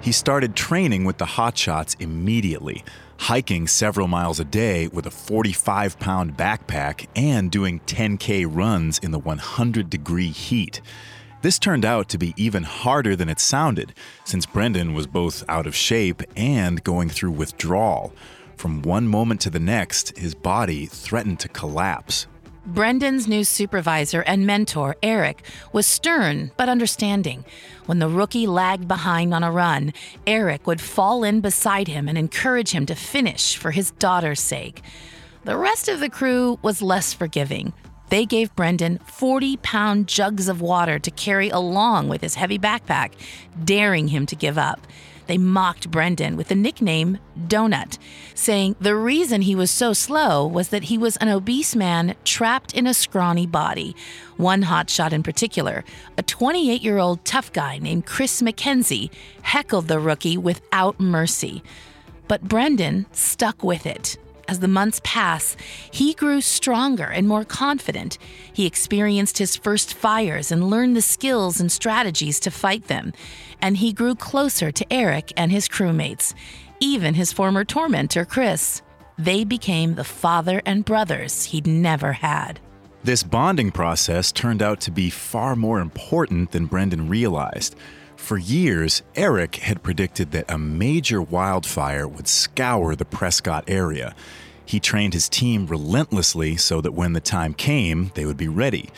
He 0.00 0.12
started 0.12 0.56
training 0.56 1.04
with 1.04 1.18
the 1.18 1.26
Hotshots 1.26 1.94
immediately, 2.00 2.82
hiking 3.18 3.66
several 3.68 4.08
miles 4.08 4.40
a 4.40 4.44
day 4.44 4.88
with 4.88 5.06
a 5.06 5.10
45 5.10 5.98
pound 6.00 6.36
backpack 6.36 7.06
and 7.14 7.50
doing 7.50 7.80
10K 7.80 8.46
runs 8.48 8.98
in 8.98 9.10
the 9.10 9.18
100 9.18 9.90
degree 9.90 10.30
heat. 10.30 10.80
This 11.42 11.58
turned 11.58 11.84
out 11.84 12.08
to 12.10 12.18
be 12.18 12.34
even 12.36 12.64
harder 12.64 13.14
than 13.14 13.28
it 13.28 13.40
sounded, 13.40 13.94
since 14.24 14.44
Brendan 14.44 14.92
was 14.92 15.06
both 15.06 15.42
out 15.48 15.66
of 15.66 15.74
shape 15.74 16.22
and 16.36 16.82
going 16.82 17.08
through 17.08 17.30
withdrawal. 17.30 18.12
From 18.60 18.82
one 18.82 19.08
moment 19.08 19.40
to 19.40 19.48
the 19.48 19.58
next, 19.58 20.18
his 20.18 20.34
body 20.34 20.84
threatened 20.84 21.40
to 21.40 21.48
collapse. 21.48 22.26
Brendan's 22.66 23.26
new 23.26 23.42
supervisor 23.42 24.20
and 24.20 24.46
mentor, 24.46 24.96
Eric, 25.02 25.44
was 25.72 25.86
stern 25.86 26.50
but 26.58 26.68
understanding. 26.68 27.46
When 27.86 28.00
the 28.00 28.08
rookie 28.10 28.46
lagged 28.46 28.86
behind 28.86 29.32
on 29.32 29.42
a 29.42 29.50
run, 29.50 29.94
Eric 30.26 30.66
would 30.66 30.82
fall 30.82 31.24
in 31.24 31.40
beside 31.40 31.88
him 31.88 32.06
and 32.06 32.18
encourage 32.18 32.72
him 32.72 32.84
to 32.84 32.94
finish 32.94 33.56
for 33.56 33.70
his 33.70 33.92
daughter's 33.92 34.40
sake. 34.40 34.82
The 35.44 35.56
rest 35.56 35.88
of 35.88 36.00
the 36.00 36.10
crew 36.10 36.58
was 36.60 36.82
less 36.82 37.14
forgiving. 37.14 37.72
They 38.10 38.26
gave 38.26 38.54
Brendan 38.54 38.98
40 39.06 39.56
pound 39.56 40.06
jugs 40.06 40.48
of 40.48 40.60
water 40.60 40.98
to 40.98 41.10
carry 41.10 41.48
along 41.48 42.10
with 42.10 42.20
his 42.20 42.34
heavy 42.34 42.58
backpack, 42.58 43.12
daring 43.64 44.08
him 44.08 44.26
to 44.26 44.36
give 44.36 44.58
up. 44.58 44.86
They 45.30 45.38
mocked 45.38 45.92
Brendan 45.92 46.36
with 46.36 46.48
the 46.48 46.56
nickname 46.56 47.18
Donut, 47.38 47.98
saying 48.34 48.74
the 48.80 48.96
reason 48.96 49.42
he 49.42 49.54
was 49.54 49.70
so 49.70 49.92
slow 49.92 50.44
was 50.44 50.70
that 50.70 50.82
he 50.82 50.98
was 50.98 51.16
an 51.18 51.28
obese 51.28 51.76
man 51.76 52.16
trapped 52.24 52.74
in 52.74 52.84
a 52.84 52.92
scrawny 52.92 53.46
body. 53.46 53.94
One 54.36 54.64
hotshot 54.64 55.12
in 55.12 55.22
particular, 55.22 55.84
a 56.18 56.24
28 56.24 56.82
year 56.82 56.98
old 56.98 57.24
tough 57.24 57.52
guy 57.52 57.78
named 57.78 58.06
Chris 58.06 58.42
McKenzie, 58.42 59.12
heckled 59.42 59.86
the 59.86 60.00
rookie 60.00 60.36
without 60.36 60.98
mercy. 60.98 61.62
But 62.26 62.48
Brendan 62.48 63.06
stuck 63.12 63.62
with 63.62 63.86
it. 63.86 64.18
As 64.50 64.58
the 64.58 64.66
months 64.66 65.00
pass, 65.04 65.56
he 65.92 66.12
grew 66.12 66.40
stronger 66.40 67.04
and 67.04 67.28
more 67.28 67.44
confident. 67.44 68.18
He 68.52 68.66
experienced 68.66 69.38
his 69.38 69.54
first 69.54 69.94
fires 69.94 70.50
and 70.50 70.68
learned 70.68 70.96
the 70.96 71.02
skills 71.02 71.60
and 71.60 71.70
strategies 71.70 72.40
to 72.40 72.50
fight 72.50 72.88
them. 72.88 73.12
And 73.62 73.76
he 73.76 73.92
grew 73.92 74.14
closer 74.14 74.70
to 74.72 74.92
Eric 74.92 75.32
and 75.36 75.52
his 75.52 75.68
crewmates, 75.68 76.34
even 76.80 77.14
his 77.14 77.32
former 77.32 77.64
tormentor, 77.64 78.24
Chris. 78.24 78.82
They 79.18 79.44
became 79.44 79.94
the 79.94 80.04
father 80.04 80.62
and 80.64 80.84
brothers 80.84 81.44
he'd 81.44 81.66
never 81.66 82.14
had. 82.14 82.58
This 83.04 83.22
bonding 83.22 83.70
process 83.70 84.30
turned 84.32 84.62
out 84.62 84.80
to 84.82 84.90
be 84.90 85.10
far 85.10 85.56
more 85.56 85.80
important 85.80 86.52
than 86.52 86.66
Brendan 86.66 87.08
realized. 87.08 87.74
For 88.16 88.36
years, 88.36 89.02
Eric 89.14 89.56
had 89.56 89.82
predicted 89.82 90.32
that 90.32 90.50
a 90.50 90.58
major 90.58 91.22
wildfire 91.22 92.06
would 92.06 92.28
scour 92.28 92.94
the 92.94 93.06
Prescott 93.06 93.64
area. 93.66 94.14
He 94.66 94.78
trained 94.78 95.14
his 95.14 95.28
team 95.28 95.66
relentlessly 95.66 96.56
so 96.56 96.80
that 96.82 96.92
when 96.92 97.14
the 97.14 97.20
time 97.20 97.54
came, 97.54 98.12
they 98.14 98.26
would 98.26 98.36
be 98.36 98.48
ready. 98.48 98.90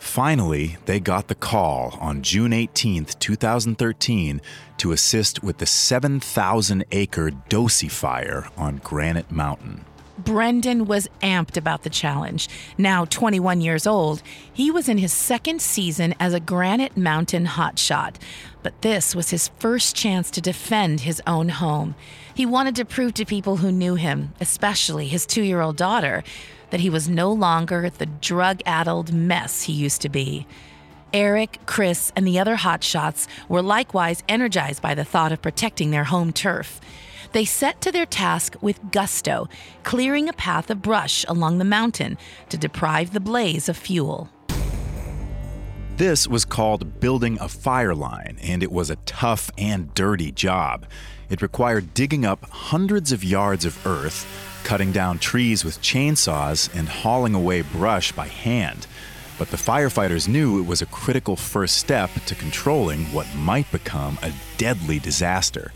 Finally, 0.00 0.78
they 0.86 0.98
got 0.98 1.28
the 1.28 1.34
call 1.34 1.96
on 2.00 2.22
June 2.22 2.54
18, 2.54 3.04
2013, 3.04 4.40
to 4.78 4.92
assist 4.92 5.42
with 5.42 5.58
the 5.58 5.66
7,000 5.66 6.84
acre 6.90 7.30
Doce 7.50 7.88
fire 7.90 8.48
on 8.56 8.80
Granite 8.82 9.30
Mountain. 9.30 9.84
Brendan 10.16 10.86
was 10.86 11.06
amped 11.22 11.56
about 11.56 11.82
the 11.82 11.90
challenge. 11.90 12.48
Now 12.78 13.04
21 13.04 13.60
years 13.60 13.86
old, 13.86 14.22
he 14.50 14.70
was 14.70 14.88
in 14.88 14.98
his 14.98 15.12
second 15.12 15.60
season 15.60 16.14
as 16.18 16.32
a 16.32 16.40
Granite 16.40 16.96
Mountain 16.96 17.46
hotshot. 17.46 18.16
But 18.62 18.80
this 18.80 19.14
was 19.14 19.30
his 19.30 19.48
first 19.58 19.94
chance 19.94 20.30
to 20.32 20.40
defend 20.40 21.00
his 21.00 21.22
own 21.26 21.50
home. 21.50 21.94
He 22.40 22.46
wanted 22.46 22.76
to 22.76 22.86
prove 22.86 23.12
to 23.14 23.26
people 23.26 23.58
who 23.58 23.70
knew 23.70 23.96
him, 23.96 24.32
especially 24.40 25.08
his 25.08 25.26
two 25.26 25.42
year 25.42 25.60
old 25.60 25.76
daughter, 25.76 26.24
that 26.70 26.80
he 26.80 26.88
was 26.88 27.06
no 27.06 27.30
longer 27.30 27.90
the 27.90 28.06
drug 28.06 28.62
addled 28.64 29.12
mess 29.12 29.64
he 29.64 29.74
used 29.74 30.00
to 30.00 30.08
be. 30.08 30.46
Eric, 31.12 31.58
Chris, 31.66 32.10
and 32.16 32.26
the 32.26 32.38
other 32.38 32.56
hotshots 32.56 33.28
were 33.50 33.60
likewise 33.60 34.22
energized 34.26 34.80
by 34.80 34.94
the 34.94 35.04
thought 35.04 35.32
of 35.32 35.42
protecting 35.42 35.90
their 35.90 36.04
home 36.04 36.32
turf. 36.32 36.80
They 37.32 37.44
set 37.44 37.82
to 37.82 37.92
their 37.92 38.06
task 38.06 38.56
with 38.62 38.90
gusto, 38.90 39.46
clearing 39.82 40.26
a 40.26 40.32
path 40.32 40.70
of 40.70 40.80
brush 40.80 41.26
along 41.28 41.58
the 41.58 41.66
mountain 41.66 42.16
to 42.48 42.56
deprive 42.56 43.12
the 43.12 43.20
blaze 43.20 43.68
of 43.68 43.76
fuel. 43.76 44.30
This 45.98 46.26
was 46.26 46.46
called 46.46 47.00
building 47.00 47.36
a 47.38 47.48
fire 47.50 47.94
line, 47.94 48.38
and 48.40 48.62
it 48.62 48.72
was 48.72 48.88
a 48.88 48.96
tough 48.96 49.50
and 49.58 49.92
dirty 49.92 50.32
job. 50.32 50.86
It 51.30 51.42
required 51.42 51.94
digging 51.94 52.24
up 52.24 52.44
hundreds 52.50 53.12
of 53.12 53.22
yards 53.22 53.64
of 53.64 53.86
earth, 53.86 54.26
cutting 54.64 54.90
down 54.90 55.20
trees 55.20 55.64
with 55.64 55.80
chainsaws, 55.80 56.68
and 56.76 56.88
hauling 56.88 57.34
away 57.34 57.62
brush 57.62 58.10
by 58.10 58.26
hand. 58.26 58.88
But 59.38 59.50
the 59.50 59.56
firefighters 59.56 60.28
knew 60.28 60.60
it 60.60 60.66
was 60.66 60.82
a 60.82 60.86
critical 60.86 61.36
first 61.36 61.76
step 61.76 62.10
to 62.26 62.34
controlling 62.34 63.04
what 63.12 63.32
might 63.34 63.70
become 63.70 64.18
a 64.22 64.32
deadly 64.58 64.98
disaster. 64.98 65.72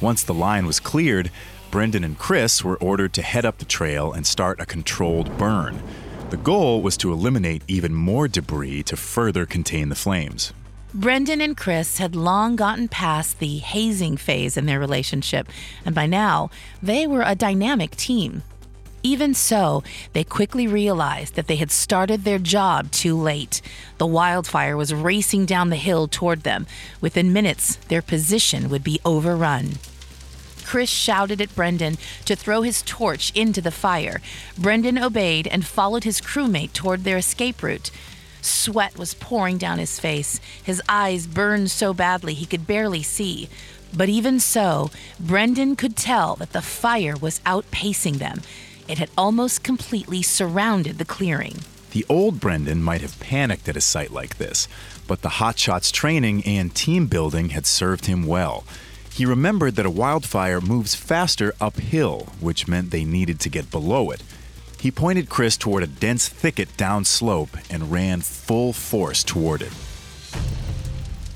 Once 0.00 0.22
the 0.22 0.34
line 0.34 0.66
was 0.66 0.80
cleared, 0.80 1.30
Brendan 1.70 2.02
and 2.02 2.18
Chris 2.18 2.64
were 2.64 2.78
ordered 2.78 3.12
to 3.12 3.22
head 3.22 3.44
up 3.44 3.58
the 3.58 3.66
trail 3.66 4.12
and 4.12 4.26
start 4.26 4.58
a 4.58 4.66
controlled 4.66 5.36
burn. 5.36 5.82
The 6.30 6.38
goal 6.38 6.82
was 6.82 6.96
to 6.98 7.12
eliminate 7.12 7.62
even 7.68 7.94
more 7.94 8.26
debris 8.26 8.84
to 8.84 8.96
further 8.96 9.44
contain 9.44 9.90
the 9.90 9.94
flames. 9.94 10.52
Brendan 10.94 11.42
and 11.42 11.54
Chris 11.54 11.98
had 11.98 12.16
long 12.16 12.56
gotten 12.56 12.88
past 12.88 13.38
the 13.38 13.58
hazing 13.58 14.16
phase 14.16 14.56
in 14.56 14.64
their 14.64 14.80
relationship, 14.80 15.46
and 15.84 15.94
by 15.94 16.06
now, 16.06 16.50
they 16.82 17.06
were 17.06 17.22
a 17.24 17.34
dynamic 17.34 17.94
team. 17.94 18.42
Even 19.02 19.34
so, 19.34 19.84
they 20.14 20.24
quickly 20.24 20.66
realized 20.66 21.34
that 21.34 21.46
they 21.46 21.56
had 21.56 21.70
started 21.70 22.24
their 22.24 22.38
job 22.38 22.90
too 22.90 23.16
late. 23.16 23.60
The 23.98 24.06
wildfire 24.06 24.76
was 24.76 24.94
racing 24.94 25.44
down 25.44 25.68
the 25.68 25.76
hill 25.76 26.08
toward 26.08 26.42
them. 26.42 26.66
Within 27.02 27.32
minutes, 27.32 27.76
their 27.88 28.02
position 28.02 28.70
would 28.70 28.82
be 28.82 28.98
overrun. 29.04 29.74
Chris 30.64 30.90
shouted 30.90 31.40
at 31.40 31.54
Brendan 31.54 31.96
to 32.24 32.34
throw 32.34 32.62
his 32.62 32.82
torch 32.82 33.30
into 33.34 33.60
the 33.60 33.70
fire. 33.70 34.20
Brendan 34.56 34.98
obeyed 34.98 35.46
and 35.46 35.66
followed 35.66 36.04
his 36.04 36.20
crewmate 36.20 36.72
toward 36.72 37.04
their 37.04 37.18
escape 37.18 37.62
route. 37.62 37.90
Sweat 38.48 38.98
was 38.98 39.14
pouring 39.14 39.58
down 39.58 39.78
his 39.78 40.00
face. 40.00 40.40
His 40.62 40.82
eyes 40.88 41.26
burned 41.26 41.70
so 41.70 41.94
badly 41.94 42.34
he 42.34 42.46
could 42.46 42.66
barely 42.66 43.02
see. 43.02 43.48
But 43.94 44.08
even 44.08 44.40
so, 44.40 44.90
Brendan 45.18 45.76
could 45.76 45.96
tell 45.96 46.36
that 46.36 46.52
the 46.52 46.62
fire 46.62 47.16
was 47.16 47.40
outpacing 47.40 48.18
them. 48.18 48.42
It 48.86 48.98
had 48.98 49.10
almost 49.16 49.62
completely 49.62 50.22
surrounded 50.22 50.98
the 50.98 51.04
clearing. 51.04 51.58
The 51.92 52.04
old 52.08 52.38
Brendan 52.38 52.82
might 52.82 53.00
have 53.00 53.18
panicked 53.18 53.68
at 53.68 53.76
a 53.76 53.80
sight 53.80 54.12
like 54.12 54.36
this, 54.36 54.68
but 55.06 55.22
the 55.22 55.40
Hotshots 55.40 55.90
training 55.90 56.44
and 56.44 56.74
team 56.74 57.06
building 57.06 57.50
had 57.50 57.66
served 57.66 58.06
him 58.06 58.26
well. 58.26 58.64
He 59.10 59.24
remembered 59.24 59.76
that 59.76 59.86
a 59.86 59.90
wildfire 59.90 60.60
moves 60.60 60.94
faster 60.94 61.54
uphill, 61.60 62.28
which 62.40 62.68
meant 62.68 62.90
they 62.90 63.04
needed 63.04 63.40
to 63.40 63.48
get 63.48 63.70
below 63.70 64.10
it. 64.10 64.22
He 64.80 64.90
pointed 64.90 65.28
Chris 65.28 65.56
toward 65.56 65.82
a 65.82 65.88
dense 65.88 66.28
thicket 66.28 66.68
downslope 66.76 67.58
and 67.70 67.90
ran 67.90 68.20
full 68.20 68.72
force 68.72 69.24
toward 69.24 69.62
it. 69.62 69.72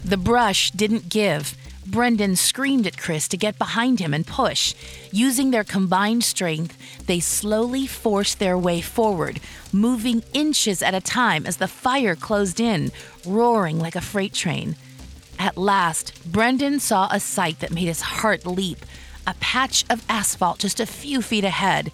The 0.05 0.17
brush 0.17 0.71
didn't 0.71 1.09
give. 1.09 1.57
Brendan 1.85 2.37
screamed 2.37 2.87
at 2.87 2.97
Chris 2.97 3.27
to 3.29 3.37
get 3.37 3.59
behind 3.59 3.99
him 3.99 4.15
and 4.15 4.25
push. 4.25 4.75
Using 5.11 5.51
their 5.51 5.65
combined 5.65 6.23
strength, 6.23 6.77
they 7.07 7.19
slowly 7.19 7.87
forced 7.89 8.39
their 8.39 8.57
way 8.57 8.81
forward, 8.81 9.41
moving 9.73 10.23
inches 10.33 10.81
at 10.81 10.95
a 10.95 11.01
time 11.01 11.45
as 11.45 11.57
the 11.57 11.67
fire 11.67 12.15
closed 12.15 12.61
in, 12.61 12.93
roaring 13.27 13.81
like 13.81 13.97
a 13.97 14.01
freight 14.01 14.33
train. 14.33 14.77
At 15.39 15.57
last, 15.57 16.13
Brendan 16.31 16.79
saw 16.79 17.09
a 17.11 17.19
sight 17.19 17.59
that 17.59 17.73
made 17.73 17.89
his 17.89 18.01
heart 18.01 18.47
leap 18.47 18.87
a 19.27 19.35
patch 19.35 19.85
of 19.89 20.05
asphalt 20.09 20.59
just 20.59 20.81
a 20.81 20.87
few 20.87 21.23
feet 21.23 21.45
ahead. 21.45 21.93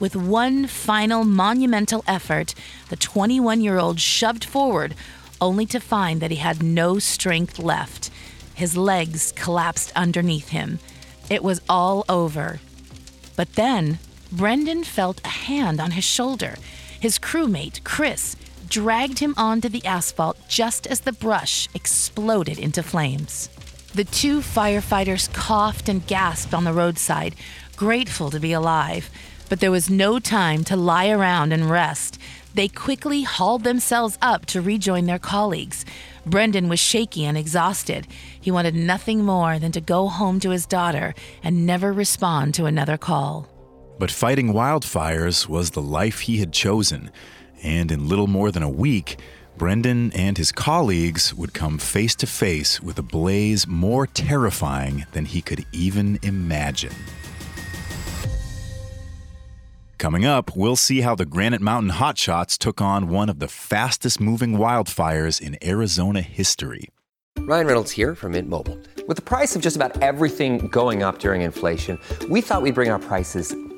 With 0.00 0.16
one 0.16 0.66
final 0.66 1.24
monumental 1.24 2.02
effort, 2.06 2.54
the 2.88 2.96
21 2.96 3.60
year 3.60 3.78
old 3.78 4.00
shoved 4.00 4.44
forward, 4.44 4.94
only 5.42 5.66
to 5.66 5.78
find 5.78 6.20
that 6.20 6.30
he 6.30 6.38
had 6.38 6.62
no 6.62 6.98
strength 6.98 7.58
left. 7.58 8.10
His 8.54 8.78
legs 8.78 9.32
collapsed 9.36 9.92
underneath 9.94 10.48
him. 10.48 10.78
It 11.28 11.44
was 11.44 11.60
all 11.68 12.06
over. 12.08 12.60
But 13.36 13.54
then, 13.54 13.98
Brendan 14.32 14.84
felt 14.84 15.20
a 15.24 15.28
hand 15.28 15.80
on 15.80 15.92
his 15.92 16.04
shoulder. 16.04 16.56
His 16.98 17.18
crewmate, 17.18 17.84
Chris, 17.84 18.36
dragged 18.68 19.18
him 19.18 19.34
onto 19.36 19.68
the 19.68 19.84
asphalt 19.84 20.36
just 20.48 20.86
as 20.86 21.00
the 21.00 21.12
brush 21.12 21.68
exploded 21.74 22.58
into 22.58 22.82
flames. 22.82 23.50
The 23.94 24.04
two 24.04 24.40
firefighters 24.40 25.32
coughed 25.32 25.88
and 25.88 26.06
gasped 26.06 26.54
on 26.54 26.64
the 26.64 26.72
roadside, 26.72 27.34
grateful 27.76 28.30
to 28.30 28.40
be 28.40 28.52
alive. 28.52 29.10
But 29.50 29.60
there 29.60 29.70
was 29.70 29.90
no 29.90 30.18
time 30.18 30.64
to 30.64 30.76
lie 30.76 31.10
around 31.10 31.52
and 31.52 31.68
rest. 31.68 32.18
They 32.54 32.68
quickly 32.68 33.22
hauled 33.22 33.64
themselves 33.64 34.16
up 34.22 34.46
to 34.46 34.62
rejoin 34.62 35.04
their 35.04 35.18
colleagues. 35.18 35.84
Brendan 36.24 36.70
was 36.70 36.80
shaky 36.80 37.26
and 37.26 37.36
exhausted. 37.36 38.06
He 38.40 38.50
wanted 38.50 38.74
nothing 38.74 39.22
more 39.22 39.58
than 39.58 39.72
to 39.72 39.80
go 39.82 40.08
home 40.08 40.40
to 40.40 40.50
his 40.50 40.64
daughter 40.64 41.14
and 41.42 41.66
never 41.66 41.92
respond 41.92 42.54
to 42.54 42.64
another 42.64 42.96
call. 42.96 43.46
But 43.98 44.10
fighting 44.10 44.54
wildfires 44.54 45.46
was 45.46 45.70
the 45.70 45.82
life 45.82 46.20
he 46.20 46.38
had 46.38 46.54
chosen 46.54 47.10
and 47.62 47.92
in 47.92 48.08
little 48.08 48.26
more 48.26 48.50
than 48.50 48.62
a 48.62 48.70
week, 48.70 49.18
Brendan 49.56 50.12
and 50.12 50.38
his 50.38 50.52
colleagues 50.52 51.34
would 51.34 51.52
come 51.52 51.78
face 51.78 52.14
to 52.16 52.26
face 52.26 52.80
with 52.80 52.98
a 52.98 53.02
blaze 53.02 53.66
more 53.66 54.06
terrifying 54.06 55.04
than 55.12 55.26
he 55.26 55.42
could 55.42 55.66
even 55.72 56.18
imagine. 56.22 56.94
Coming 60.00 60.24
up, 60.24 60.56
we'll 60.56 60.76
see 60.76 61.02
how 61.02 61.14
the 61.14 61.26
Granite 61.26 61.60
Mountain 61.60 61.98
Hotshots 61.98 62.56
took 62.56 62.80
on 62.80 63.10
one 63.10 63.28
of 63.28 63.38
the 63.38 63.48
fastest 63.48 64.18
moving 64.18 64.52
wildfires 64.52 65.42
in 65.42 65.58
Arizona 65.62 66.22
history. 66.22 66.88
Ryan 67.40 67.66
Reynolds 67.66 67.90
here 67.90 68.14
from 68.14 68.32
Mint 68.32 68.48
Mobile. 68.48 68.78
With 69.06 69.18
the 69.18 69.22
price 69.22 69.54
of 69.54 69.60
just 69.60 69.76
about 69.76 70.02
everything 70.02 70.68
going 70.68 71.02
up 71.02 71.18
during 71.18 71.42
inflation, 71.42 71.98
we 72.30 72.40
thought 72.40 72.62
we'd 72.62 72.74
bring 72.74 72.90
our 72.90 72.98
prices 72.98 73.54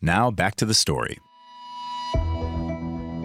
Now 0.00 0.30
back 0.30 0.54
to 0.56 0.64
the 0.64 0.74
story. 0.74 1.18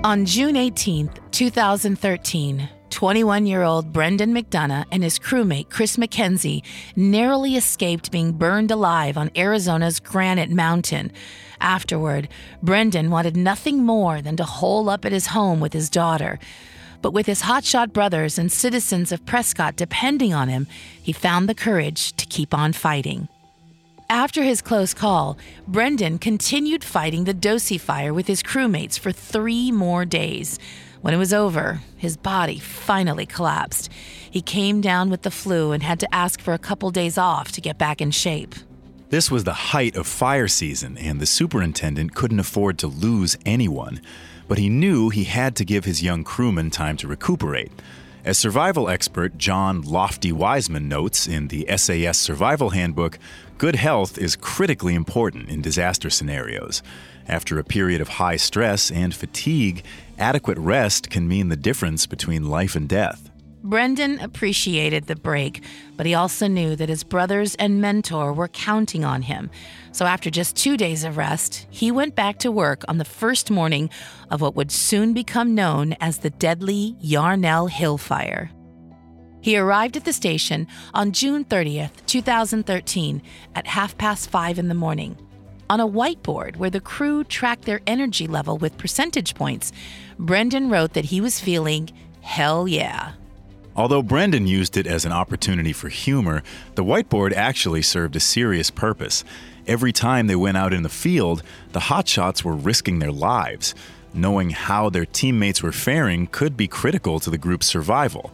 On 0.04 0.26
June 0.26 0.58
18, 0.58 1.10
2013, 1.32 2.70
21 2.90 3.46
year 3.46 3.64
old 3.64 3.94
Brendan 3.94 4.34
McDonough 4.34 4.86
and 4.92 5.02
his 5.02 5.18
crewmate 5.18 5.70
Chris 5.70 5.98
McKenzie 5.98 6.62
narrowly 6.96 7.56
escaped 7.56 8.12
being 8.12 8.34
burned 8.34 8.70
alive 8.70 9.18
on 9.18 9.32
Arizona's 9.36 10.00
Granite 10.00 10.52
Mountain. 10.52 11.12
Afterward, 11.62 12.28
Brendan 12.62 13.10
wanted 13.10 13.38
nothing 13.38 13.84
more 13.84 14.22
than 14.22 14.36
to 14.38 14.44
hole 14.44 14.90
up 14.90 15.06
at 15.06 15.12
his 15.12 15.28
home 15.28 15.60
with 15.60 15.74
his 15.74 15.90
daughter. 15.90 16.38
But 17.02 17.14
with 17.14 17.26
his 17.26 17.42
hotshot 17.42 17.94
brothers 17.94 18.38
and 18.38 18.52
citizens 18.52 19.12
of 19.12 19.26
Prescott 19.26 19.76
depending 19.76 20.34
on 20.34 20.50
him, 20.50 20.68
he 21.02 21.14
found 21.14 21.50
the 21.50 21.56
courage 21.56 22.14
to 22.18 22.26
keep 22.26 22.54
on 22.54 22.74
fighting. 22.74 23.28
After 24.14 24.44
his 24.44 24.62
close 24.62 24.94
call, 24.94 25.40
Brendan 25.68 26.20
continued 26.20 26.84
fighting 26.84 27.24
the 27.24 27.34
Doce 27.34 27.82
fire 27.82 28.14
with 28.14 28.28
his 28.28 28.44
crewmates 28.44 29.00
for 29.00 29.12
three 29.12 29.72
more 29.72 30.06
days. 30.06 30.60
When 31.02 31.16
it 31.16 31.18
was 31.18 31.34
over, 31.34 31.82
his 31.98 32.16
body 32.16 32.60
finally 32.60 33.26
collapsed. 33.26 33.92
He 34.30 34.40
came 34.40 34.82
down 34.82 35.10
with 35.10 35.24
the 35.24 35.32
flu 35.32 35.72
and 35.72 35.82
had 35.82 36.00
to 36.00 36.14
ask 36.14 36.42
for 36.42 36.54
a 36.54 36.60
couple 36.60 36.92
days 36.92 37.18
off 37.18 37.52
to 37.54 37.60
get 37.60 37.80
back 37.80 38.02
in 38.02 38.12
shape. 38.12 38.54
This 39.10 39.32
was 39.32 39.46
the 39.46 39.72
height 39.74 39.96
of 39.96 40.06
fire 40.06 40.48
season, 40.48 40.96
and 41.00 41.20
the 41.20 41.26
superintendent 41.26 42.14
couldn't 42.14 42.40
afford 42.40 42.78
to 42.78 42.88
lose 42.88 43.36
anyone. 43.48 44.00
But 44.48 44.60
he 44.60 44.70
knew 44.70 45.10
he 45.10 45.24
had 45.24 45.56
to 45.56 45.66
give 45.66 45.86
his 45.86 46.04
young 46.04 46.24
crewmen 46.24 46.70
time 46.70 46.98
to 46.98 47.08
recuperate. 47.08 47.72
As 48.26 48.38
survival 48.38 48.88
expert 48.88 49.38
John 49.38 49.82
Lofty 49.82 50.32
Wiseman 50.32 50.88
notes 50.88 51.28
in 51.28 51.50
the 51.50 51.68
SAS 51.76 52.18
Survival 52.18 52.70
Handbook, 52.70 53.20
good 53.64 53.76
health 53.78 54.18
is 54.18 54.36
critically 54.36 54.94
important 54.94 55.48
in 55.48 55.62
disaster 55.62 56.10
scenarios. 56.10 56.84
After 57.30 57.58
a 57.58 57.64
period 57.64 58.02
of 58.02 58.10
high 58.10 58.36
stress 58.36 58.92
and 58.92 59.16
fatigue, 59.16 59.86
adequate 60.20 60.58
rest 60.58 61.10
can 61.10 61.30
mean 61.30 61.48
the 61.48 61.56
difference 61.56 62.06
between 62.06 62.50
life 62.50 62.76
and 62.76 62.90
death. 62.90 63.32
Brendan 63.64 64.20
appreciated 64.20 65.06
the 65.06 65.16
break, 65.16 65.64
but 65.96 66.06
he 66.06 66.14
also 66.14 66.48
knew 66.48 66.76
that 66.76 66.90
his 66.90 67.06
brothers 67.06 67.56
and 67.56 67.80
mentor 67.80 68.34
were 68.34 68.50
counting 68.50 69.06
on 69.06 69.22
him. 69.22 69.50
So 69.94 70.04
after 70.04 70.30
just 70.30 70.58
two 70.58 70.76
days 70.76 71.06
of 71.06 71.16
rest, 71.16 71.66
he 71.70 71.90
went 71.90 72.16
back 72.16 72.40
to 72.40 72.52
work 72.52 72.84
on 72.90 72.98
the 72.98 73.06
first 73.06 73.50
morning 73.50 73.90
of 74.30 74.42
what 74.42 74.56
would 74.58 74.74
soon 74.74 75.14
become 75.14 75.56
known 75.56 75.96
as 76.02 76.18
the 76.18 76.32
deadly 76.32 76.98
Yarnell 77.00 77.68
Hill 77.68 77.98
Fire. 77.98 78.52
He 79.44 79.58
arrived 79.58 79.98
at 79.98 80.06
the 80.06 80.14
station 80.14 80.68
on 80.94 81.12
June 81.12 81.44
30th, 81.44 81.92
2013, 82.06 83.22
at 83.56 83.68
half 83.68 83.98
past 83.98 84.30
five 84.30 84.58
in 84.58 84.70
the 84.70 84.74
morning. 84.74 85.18
On 85.70 85.82
a 85.82 85.88
whiteboard 85.88 86.56
where 86.56 86.70
the 86.70 86.80
crew 86.80 87.26
tracked 87.26 87.66
their 87.66 87.82
energy 87.86 88.26
level 88.26 88.58
with 88.58 88.78
percentage 88.78 89.36
points, 89.36 89.74
Brendan 90.18 90.70
wrote 90.70 90.94
that 90.94 91.04
he 91.04 91.20
was 91.20 91.42
feeling 91.42 91.90
hell 92.22 92.70
yeah. 92.70 93.16
Although 93.76 94.02
Brendan 94.02 94.48
used 94.48 94.78
it 94.78 94.88
as 94.88 95.04
an 95.04 95.12
opportunity 95.12 95.74
for 95.74 95.90
humor, 95.90 96.42
the 96.76 96.86
whiteboard 96.86 97.34
actually 97.34 97.82
served 97.82 98.16
a 98.16 98.22
serious 98.22 98.72
purpose. 98.72 99.26
Every 99.68 99.92
time 99.92 100.28
they 100.28 100.38
went 100.38 100.56
out 100.56 100.74
in 100.74 100.84
the 100.84 100.90
field, 100.90 101.44
the 101.74 101.82
hotshots 101.82 102.46
were 102.46 102.56
risking 102.56 103.00
their 103.00 103.12
lives. 103.12 103.76
Knowing 104.14 104.52
how 104.52 104.90
their 104.90 105.06
teammates 105.06 105.62
were 105.62 105.74
faring 105.74 106.28
could 106.28 106.56
be 106.56 106.70
critical 106.70 107.20
to 107.20 107.30
the 107.30 107.38
group's 107.38 107.68
survival. 107.68 108.32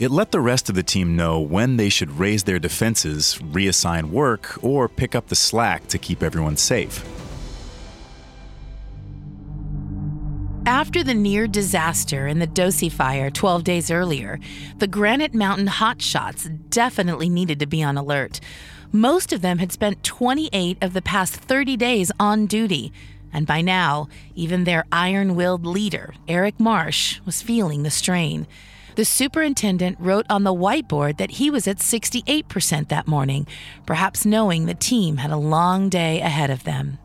It 0.00 0.10
let 0.10 0.30
the 0.30 0.40
rest 0.40 0.70
of 0.70 0.74
the 0.74 0.82
team 0.82 1.14
know 1.14 1.38
when 1.40 1.76
they 1.76 1.90
should 1.90 2.18
raise 2.18 2.44
their 2.44 2.58
defenses, 2.58 3.38
reassign 3.42 4.04
work, 4.04 4.58
or 4.64 4.88
pick 4.88 5.14
up 5.14 5.26
the 5.26 5.34
slack 5.34 5.88
to 5.88 5.98
keep 5.98 6.22
everyone 6.22 6.56
safe. 6.56 7.04
After 10.64 11.04
the 11.04 11.12
near 11.12 11.46
disaster 11.46 12.26
in 12.26 12.38
the 12.38 12.46
Doce 12.46 12.90
fire 12.90 13.30
12 13.30 13.62
days 13.62 13.90
earlier, 13.90 14.40
the 14.78 14.86
Granite 14.86 15.34
Mountain 15.34 15.66
hotshots 15.66 16.48
definitely 16.70 17.28
needed 17.28 17.58
to 17.58 17.66
be 17.66 17.82
on 17.82 17.98
alert. 17.98 18.40
Most 18.92 19.34
of 19.34 19.42
them 19.42 19.58
had 19.58 19.70
spent 19.70 20.02
28 20.02 20.78
of 20.80 20.94
the 20.94 21.02
past 21.02 21.34
30 21.34 21.76
days 21.76 22.10
on 22.18 22.46
duty, 22.46 22.90
and 23.34 23.46
by 23.46 23.60
now, 23.60 24.08
even 24.34 24.64
their 24.64 24.86
iron 24.90 25.36
willed 25.36 25.66
leader, 25.66 26.14
Eric 26.26 26.58
Marsh, 26.58 27.20
was 27.26 27.42
feeling 27.42 27.82
the 27.82 27.90
strain. 27.90 28.46
The 29.00 29.06
superintendent 29.06 29.96
wrote 29.98 30.26
on 30.28 30.44
the 30.44 30.52
whiteboard 30.52 31.16
that 31.16 31.30
he 31.30 31.48
was 31.48 31.66
at 31.66 31.78
68% 31.78 32.88
that 32.88 33.08
morning, 33.08 33.46
perhaps 33.86 34.26
knowing 34.26 34.66
the 34.66 34.74
team 34.74 35.16
had 35.16 35.30
a 35.30 35.38
long 35.38 35.88
day 35.88 36.20
ahead 36.20 36.50
of 36.50 36.64
them. 36.64 36.98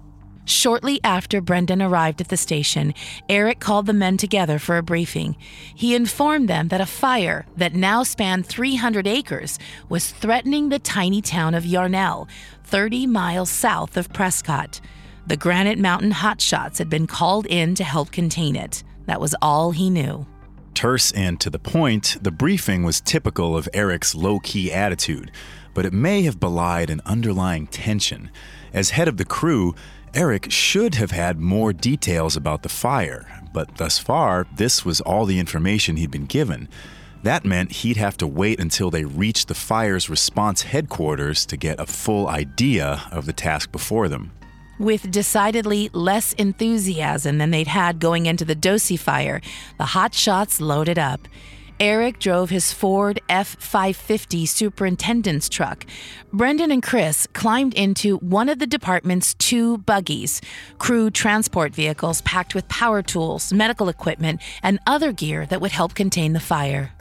Shortly 0.44 1.00
after 1.06 1.40
Brendan 1.40 1.82
arrived 1.82 2.20
at 2.20 2.28
the 2.28 2.36
station, 2.36 2.94
Eric 3.30 3.62
called 3.62 3.86
the 3.86 3.94
men 3.94 4.18
together 4.18 4.60
for 4.60 4.76
a 4.76 4.84
briefing. 4.84 5.38
He 5.74 5.96
informed 5.96 6.50
them 6.50 6.68
that 6.68 6.82
a 6.82 6.86
fire 6.86 7.46
that 7.56 7.76
now 7.76 8.04
spanned 8.04 8.46
300 8.46 9.08
acres 9.08 9.58
was 9.88 10.12
threatening 10.12 10.68
the 10.68 10.80
tiny 10.80 11.22
town 11.22 11.56
of 11.56 11.66
Yarnell, 11.66 12.28
30 12.66 13.08
miles 13.08 13.50
south 13.50 13.96
of 13.96 14.12
Prescott. 14.12 14.82
The 15.28 15.38
Granite 15.38 15.80
Mountain 15.80 16.12
hotshots 16.12 16.78
had 16.78 16.90
been 16.90 17.08
called 17.08 17.46
in 17.46 17.74
to 17.76 17.86
help 17.86 18.12
contain 18.12 18.58
it. 18.58 18.84
That 19.06 19.22
was 19.22 19.34
all 19.42 19.72
he 19.72 19.90
knew. 19.90 20.28
Terse 20.76 21.12
and 21.14 21.40
to 21.40 21.50
the 21.50 21.58
point, 21.58 22.18
the 22.22 22.32
briefing 22.32 22.84
was 22.84 23.00
typical 23.00 23.56
of 23.56 23.70
Eric's 23.74 24.14
low 24.14 24.40
key 24.40 24.74
attitude, 24.74 25.32
but 25.74 25.86
it 25.86 25.94
may 25.94 26.24
have 26.24 26.40
belied 26.40 26.90
an 26.90 27.02
underlying 27.06 27.66
tension. 27.68 28.30
As 28.74 28.90
head 28.90 29.08
of 29.08 29.16
the 29.16 29.24
crew, 29.24 29.74
Eric 30.14 30.52
should 30.52 30.96
have 30.96 31.12
had 31.12 31.40
more 31.40 31.72
details 31.72 32.36
about 32.36 32.62
the 32.62 32.70
fire, 32.70 33.42
but 33.54 33.78
thus 33.78 34.00
far, 34.00 34.48
this 34.58 34.84
was 34.84 35.00
all 35.00 35.26
the 35.26 35.40
information 35.40 35.96
he'd 35.96 36.12
been 36.12 36.26
given. 36.26 36.68
That 37.24 37.46
meant 37.46 37.72
he'd 37.72 37.98
have 37.98 38.18
to 38.18 38.28
wait 38.28 38.60
until 38.60 38.92
they 38.92 39.06
reached 39.06 39.48
the 39.48 39.56
fire's 39.56 40.10
response 40.10 40.64
headquarters 40.64 41.46
to 41.48 41.58
get 41.58 41.80
a 41.80 41.86
full 41.86 42.28
idea 42.28 43.04
of 43.12 43.26
the 43.26 43.34
task 43.34 43.72
before 43.72 44.10
them. 44.10 44.34
With 44.78 45.10
decidedly 45.10 45.90
less 45.94 46.34
enthusiasm 46.34 47.38
than 47.38 47.52
they'd 47.52 47.68
had 47.68 48.00
going 48.00 48.26
into 48.26 48.44
the 48.44 48.56
Doce 48.56 49.00
fire, 49.00 49.42
the 49.78 49.86
hotshots 49.86 50.60
loaded 50.60 51.00
up. 51.00 51.28
Eric 51.80 52.20
drove 52.20 52.50
his 52.50 52.72
Ford 52.72 53.20
F 53.28 53.58
550 53.60 54.46
superintendent's 54.46 55.50
truck. 55.50 55.86
Brendan 56.32 56.72
and 56.72 56.82
Chris 56.82 57.28
climbed 57.34 57.74
into 57.74 58.18
one 58.18 58.48
of 58.48 58.60
the 58.60 58.68
department's 58.68 59.34
two 59.34 59.78
buggies, 59.80 60.42
crew 60.78 61.10
transport 61.10 61.74
vehicles 61.74 62.22
packed 62.22 62.56
with 62.56 62.68
power 62.70 63.02
tools, 63.02 63.52
medical 63.52 63.90
equipment, 63.90 64.42
and 64.64 64.80
other 64.88 65.12
gear 65.12 65.46
that 65.48 65.60
would 65.60 65.72
help 65.72 65.96
contain 65.96 66.32
the 66.32 66.40
fire. 66.40 66.92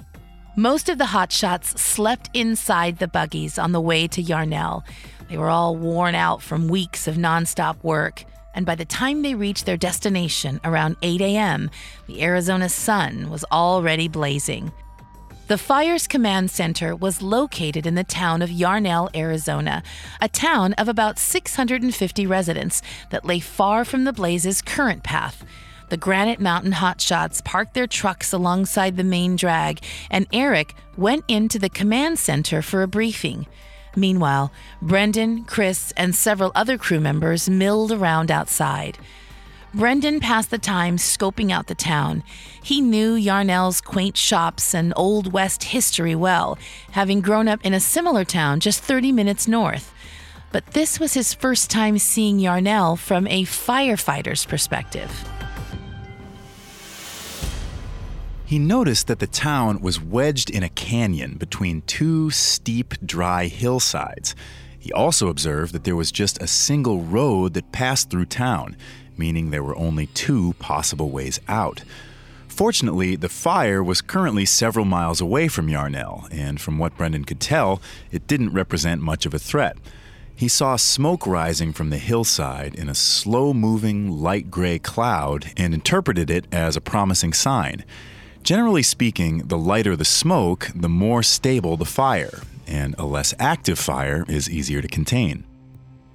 Most 0.56 0.88
of 0.88 0.98
the 0.98 1.04
hotshots 1.04 1.76
slept 1.78 2.30
inside 2.32 2.98
the 2.98 3.08
buggies 3.08 3.58
on 3.58 3.72
the 3.72 3.80
way 3.80 4.06
to 4.08 4.22
Yarnell. 4.22 4.84
They 5.28 5.38
were 5.38 5.50
all 5.50 5.76
worn 5.76 6.14
out 6.14 6.42
from 6.42 6.68
weeks 6.68 7.08
of 7.08 7.16
nonstop 7.16 7.82
work 7.82 8.24
and 8.54 8.64
by 8.64 8.76
the 8.76 8.84
time 8.84 9.22
they 9.22 9.34
reached 9.34 9.66
their 9.66 9.76
destination 9.76 10.60
around 10.64 10.96
8 11.02 11.20
a.m., 11.20 11.70
the 12.06 12.22
Arizona 12.22 12.68
sun 12.68 13.28
was 13.28 13.44
already 13.50 14.08
blazing. 14.08 14.72
The 15.48 15.58
fire's 15.58 16.06
command 16.06 16.50
center 16.50 16.96
was 16.96 17.20
located 17.20 17.84
in 17.84 17.96
the 17.96 18.04
town 18.04 18.40
of 18.40 18.50
Yarnell, 18.50 19.10
Arizona, 19.14 19.82
a 20.20 20.28
town 20.28 20.72
of 20.74 20.88
about 20.88 21.18
650 21.18 22.26
residents 22.26 22.80
that 23.10 23.26
lay 23.26 23.40
far 23.40 23.84
from 23.84 24.04
the 24.04 24.12
blaze's 24.12 24.62
current 24.62 25.02
path. 25.02 25.44
The 25.90 25.98
Granite 25.98 26.40
Mountain 26.40 26.72
hotshots 26.72 27.44
parked 27.44 27.74
their 27.74 27.86
trucks 27.86 28.32
alongside 28.32 28.96
the 28.96 29.04
main 29.04 29.36
drag, 29.36 29.80
and 30.10 30.26
Eric 30.32 30.74
went 30.96 31.24
into 31.28 31.58
the 31.58 31.68
command 31.68 32.18
center 32.18 32.62
for 32.62 32.82
a 32.82 32.88
briefing. 32.88 33.46
Meanwhile, 33.96 34.52
Brendan, 34.82 35.44
Chris, 35.44 35.92
and 35.96 36.14
several 36.14 36.52
other 36.54 36.78
crew 36.78 37.00
members 37.00 37.48
milled 37.48 37.92
around 37.92 38.30
outside. 38.30 38.98
Brendan 39.74 40.20
passed 40.20 40.50
the 40.50 40.58
time 40.58 40.98
scoping 40.98 41.50
out 41.50 41.66
the 41.66 41.74
town. 41.74 42.22
He 42.62 42.80
knew 42.80 43.14
Yarnell's 43.14 43.80
quaint 43.80 44.16
shops 44.16 44.72
and 44.72 44.92
Old 44.96 45.32
West 45.32 45.64
history 45.64 46.14
well, 46.14 46.56
having 46.92 47.20
grown 47.20 47.48
up 47.48 47.64
in 47.64 47.74
a 47.74 47.80
similar 47.80 48.24
town 48.24 48.60
just 48.60 48.80
30 48.84 49.10
minutes 49.10 49.48
north. 49.48 49.92
But 50.52 50.68
this 50.68 51.00
was 51.00 51.14
his 51.14 51.34
first 51.34 51.70
time 51.70 51.98
seeing 51.98 52.38
Yarnell 52.38 52.94
from 52.94 53.26
a 53.26 53.42
firefighter's 53.42 54.46
perspective. 54.46 55.10
He 58.54 58.60
noticed 58.60 59.08
that 59.08 59.18
the 59.18 59.26
town 59.26 59.80
was 59.80 60.00
wedged 60.00 60.48
in 60.48 60.62
a 60.62 60.68
canyon 60.68 61.38
between 61.38 61.82
two 61.88 62.30
steep, 62.30 62.94
dry 63.04 63.48
hillsides. 63.48 64.36
He 64.78 64.92
also 64.92 65.26
observed 65.26 65.74
that 65.74 65.82
there 65.82 65.96
was 65.96 66.12
just 66.12 66.40
a 66.40 66.46
single 66.46 67.00
road 67.00 67.54
that 67.54 67.72
passed 67.72 68.10
through 68.10 68.26
town, 68.26 68.76
meaning 69.16 69.50
there 69.50 69.64
were 69.64 69.74
only 69.74 70.06
two 70.06 70.52
possible 70.60 71.10
ways 71.10 71.40
out. 71.48 71.82
Fortunately, 72.46 73.16
the 73.16 73.28
fire 73.28 73.82
was 73.82 74.00
currently 74.00 74.44
several 74.44 74.84
miles 74.84 75.20
away 75.20 75.48
from 75.48 75.68
Yarnell, 75.68 76.28
and 76.30 76.60
from 76.60 76.78
what 76.78 76.96
Brendan 76.96 77.24
could 77.24 77.40
tell, 77.40 77.82
it 78.12 78.28
didn't 78.28 78.52
represent 78.52 79.02
much 79.02 79.26
of 79.26 79.34
a 79.34 79.40
threat. 79.40 79.76
He 80.36 80.46
saw 80.46 80.76
smoke 80.76 81.26
rising 81.26 81.72
from 81.72 81.90
the 81.90 81.98
hillside 81.98 82.76
in 82.76 82.88
a 82.88 82.94
slow 82.94 83.52
moving 83.52 84.12
light 84.12 84.48
gray 84.48 84.78
cloud 84.78 85.50
and 85.56 85.74
interpreted 85.74 86.30
it 86.30 86.46
as 86.52 86.76
a 86.76 86.80
promising 86.80 87.32
sign. 87.32 87.84
Generally 88.44 88.82
speaking, 88.82 89.38
the 89.38 89.56
lighter 89.56 89.96
the 89.96 90.04
smoke, 90.04 90.70
the 90.74 90.88
more 90.88 91.22
stable 91.22 91.78
the 91.78 91.86
fire, 91.86 92.42
and 92.66 92.94
a 92.98 93.06
less 93.06 93.32
active 93.38 93.78
fire 93.78 94.26
is 94.28 94.50
easier 94.50 94.82
to 94.82 94.86
contain. 94.86 95.44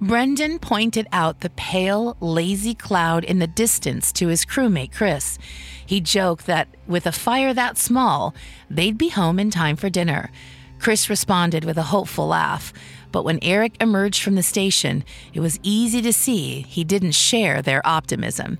Brendan 0.00 0.60
pointed 0.60 1.08
out 1.10 1.40
the 1.40 1.50
pale, 1.50 2.16
lazy 2.20 2.72
cloud 2.72 3.24
in 3.24 3.40
the 3.40 3.48
distance 3.48 4.12
to 4.12 4.28
his 4.28 4.44
crewmate 4.44 4.92
Chris. 4.92 5.40
He 5.84 6.00
joked 6.00 6.46
that 6.46 6.68
with 6.86 7.04
a 7.04 7.10
fire 7.10 7.52
that 7.52 7.76
small, 7.76 8.32
they'd 8.70 8.96
be 8.96 9.08
home 9.08 9.40
in 9.40 9.50
time 9.50 9.74
for 9.74 9.90
dinner. 9.90 10.30
Chris 10.78 11.10
responded 11.10 11.64
with 11.64 11.78
a 11.78 11.90
hopeful 11.90 12.28
laugh, 12.28 12.72
but 13.10 13.24
when 13.24 13.40
Eric 13.42 13.74
emerged 13.80 14.22
from 14.22 14.36
the 14.36 14.44
station, 14.44 15.02
it 15.34 15.40
was 15.40 15.58
easy 15.64 16.00
to 16.00 16.12
see 16.12 16.62
he 16.62 16.84
didn't 16.84 17.16
share 17.16 17.60
their 17.60 17.84
optimism. 17.84 18.58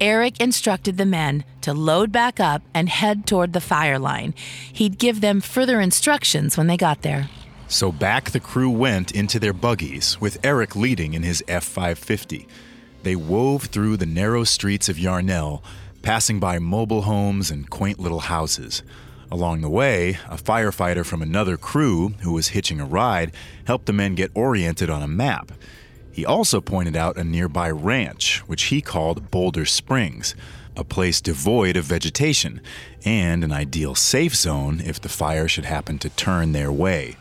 Eric 0.00 0.40
instructed 0.40 0.96
the 0.96 1.06
men 1.06 1.44
to 1.60 1.72
load 1.72 2.12
back 2.12 2.40
up 2.40 2.62
and 2.74 2.88
head 2.88 3.26
toward 3.26 3.52
the 3.52 3.60
fire 3.60 3.98
line. 3.98 4.34
He'd 4.72 4.98
give 4.98 5.20
them 5.20 5.40
further 5.40 5.80
instructions 5.80 6.56
when 6.56 6.66
they 6.66 6.76
got 6.76 7.02
there. 7.02 7.28
So 7.68 7.90
back 7.90 8.30
the 8.30 8.40
crew 8.40 8.70
went 8.70 9.12
into 9.12 9.38
their 9.38 9.52
buggies, 9.52 10.20
with 10.20 10.44
Eric 10.44 10.76
leading 10.76 11.14
in 11.14 11.22
his 11.22 11.42
F 11.48 11.64
550. 11.64 12.46
They 13.02 13.16
wove 13.16 13.64
through 13.64 13.96
the 13.96 14.06
narrow 14.06 14.44
streets 14.44 14.88
of 14.88 14.98
Yarnell, 14.98 15.62
passing 16.02 16.38
by 16.38 16.58
mobile 16.58 17.02
homes 17.02 17.50
and 17.50 17.70
quaint 17.70 17.98
little 17.98 18.20
houses. 18.20 18.82
Along 19.30 19.62
the 19.62 19.70
way, 19.70 20.18
a 20.28 20.36
firefighter 20.36 21.06
from 21.06 21.22
another 21.22 21.56
crew 21.56 22.10
who 22.20 22.32
was 22.32 22.48
hitching 22.48 22.80
a 22.80 22.84
ride 22.84 23.32
helped 23.66 23.86
the 23.86 23.92
men 23.92 24.14
get 24.14 24.30
oriented 24.34 24.90
on 24.90 25.02
a 25.02 25.08
map. 25.08 25.52
He 26.12 26.26
also 26.26 26.60
pointed 26.60 26.94
out 26.94 27.16
a 27.16 27.24
nearby 27.24 27.70
ranch, 27.70 28.40
which 28.46 28.64
he 28.64 28.82
called 28.82 29.30
Boulder 29.30 29.64
Springs, 29.64 30.34
a 30.76 30.84
place 30.84 31.20
devoid 31.20 31.76
of 31.76 31.84
vegetation 31.84 32.60
and 33.04 33.42
an 33.42 33.52
ideal 33.52 33.94
safe 33.94 34.34
zone 34.34 34.80
if 34.84 35.00
the 35.00 35.08
fire 35.08 35.48
should 35.48 35.64
happen 35.64 35.98
to 35.98 36.10
turn 36.10 36.52
their 36.52 36.70
way. 36.70 37.16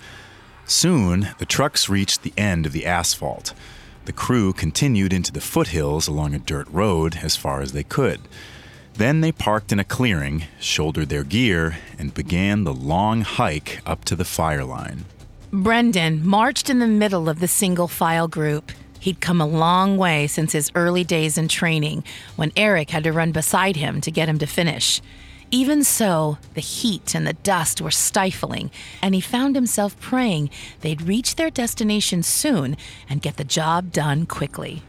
Soon, 0.66 1.30
the 1.38 1.46
trucks 1.46 1.90
reached 1.90 2.24
the 2.24 2.34
end 2.38 2.66
of 2.66 2.72
the 2.72 2.86
asphalt. 2.86 3.54
The 4.06 4.14
crew 4.14 4.52
continued 4.52 5.14
into 5.14 5.32
the 5.32 5.42
foothills 5.42 6.08
along 6.08 6.34
a 6.34 6.40
dirt 6.40 6.68
road 6.70 7.20
as 7.22 7.36
far 7.36 7.62
as 7.62 7.72
they 7.72 7.84
could. 7.84 8.22
Then 8.96 9.22
they 9.22 9.32
parked 9.32 9.72
in 9.72 9.80
a 9.80 9.86
clearing, 9.86 10.46
shouldered 10.60 11.10
their 11.10 11.24
gear, 11.24 11.78
and 11.98 12.14
began 12.14 12.64
the 12.64 12.74
long 12.74 13.22
hike 13.22 13.80
up 13.86 14.04
to 14.06 14.16
the 14.16 14.26
fire 14.26 14.66
line. 14.66 15.06
Brendan 15.52 16.26
marched 16.26 16.70
in 16.70 16.80
the 16.80 16.88
middle 16.88 17.28
of 17.28 17.40
the 17.40 17.48
single 17.48 17.88
file 17.88 18.28
group. 18.28 18.72
He'd 19.02 19.20
come 19.20 19.42
a 19.42 19.48
long 19.48 19.98
way 19.98 20.28
since 20.28 20.54
his 20.54 20.72
early 20.76 21.04
days 21.04 21.36
in 21.36 21.48
training, 21.48 22.04
when 22.36 22.52
Eric 22.56 22.92
had 22.92 23.04
to 23.06 23.12
run 23.12 23.32
beside 23.32 23.76
him 23.76 24.00
to 24.00 24.12
get 24.12 24.30
him 24.30 24.38
to 24.38 24.46
finish. 24.46 25.02
Even 25.50 25.84
so, 25.84 26.38
the 26.54 26.62
heat 26.62 27.16
and 27.16 27.26
the 27.26 27.34
dust 27.34 27.82
were 27.82 27.90
stifling, 27.90 28.70
and 29.02 29.16
he 29.16 29.20
found 29.20 29.56
himself 29.56 30.00
praying 30.00 30.52
they'd 30.82 31.02
reach 31.02 31.36
their 31.36 31.50
destination 31.50 32.22
soon 32.22 32.78
and 33.10 33.24
get 33.24 33.38
the 33.38 33.44
job 33.44 33.92
done 33.92 34.28
quickly. 34.28 34.84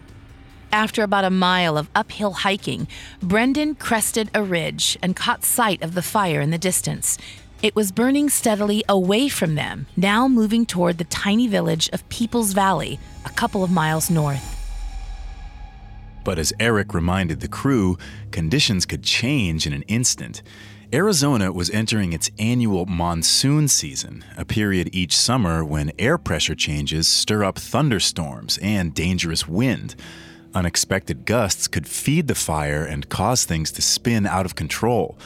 After 0.70 1.02
about 1.02 1.24
a 1.24 1.30
mile 1.30 1.78
of 1.78 1.88
uphill 1.94 2.32
hiking, 2.32 2.88
Brendan 3.22 3.76
crested 3.76 4.30
a 4.34 4.42
ridge 4.42 4.98
and 5.02 5.16
caught 5.16 5.42
sight 5.42 5.82
of 5.82 5.94
the 5.94 6.02
fire 6.02 6.42
in 6.42 6.50
the 6.50 6.58
distance. 6.58 7.16
It 7.62 7.76
was 7.76 7.92
burning 7.92 8.28
steadily 8.28 8.82
away 8.88 9.28
from 9.28 9.54
them, 9.54 9.86
now 9.96 10.26
moving 10.26 10.66
toward 10.66 10.98
the 10.98 11.04
tiny 11.04 11.46
village 11.46 11.88
of 11.92 12.08
Peeples 12.08 12.54
Valley, 12.54 12.98
a 13.24 13.30
couple 13.30 13.62
of 13.62 13.70
miles 13.70 14.10
north. 14.10 14.58
But 16.24 16.40
as 16.40 16.52
Eric 16.58 16.92
reminded 16.92 17.38
the 17.38 17.46
crew, 17.46 17.98
conditions 18.32 18.84
could 18.84 19.04
change 19.04 19.64
in 19.64 19.72
an 19.72 19.82
instant. 19.82 20.42
Arizona 20.92 21.52
was 21.52 21.70
entering 21.70 22.12
its 22.12 22.32
annual 22.36 22.84
monsoon 22.86 23.68
season, 23.68 24.24
a 24.36 24.44
period 24.44 24.90
each 24.92 25.16
summer 25.16 25.64
when 25.64 25.92
air 26.00 26.18
pressure 26.18 26.56
changes 26.56 27.06
stir 27.06 27.44
up 27.44 27.60
thunderstorms 27.60 28.58
and 28.60 28.92
dangerous 28.92 29.46
wind. 29.46 29.94
Unexpected 30.52 31.24
gusts 31.24 31.68
could 31.68 31.86
feed 31.86 32.26
the 32.26 32.34
fire 32.34 32.84
and 32.84 33.08
cause 33.08 33.44
things 33.44 33.70
to 33.70 33.82
spin 33.82 34.26
out 34.26 34.46
of 34.46 34.56
control. 34.56 35.16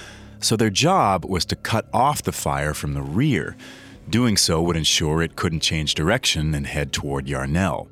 So 0.46 0.54
their 0.54 0.70
job 0.70 1.24
was 1.24 1.44
to 1.46 1.56
cut 1.56 1.88
off 1.92 2.22
the 2.22 2.30
fire 2.30 2.72
from 2.72 2.94
the 2.94 3.02
rear. 3.02 3.56
Doing 4.08 4.36
so 4.36 4.62
would 4.62 4.76
ensure 4.76 5.20
it 5.20 5.34
couldn't 5.34 5.58
change 5.58 5.96
direction 5.96 6.54
and 6.54 6.64
head 6.64 6.92
toward 6.92 7.26
Yarnell. 7.26 7.88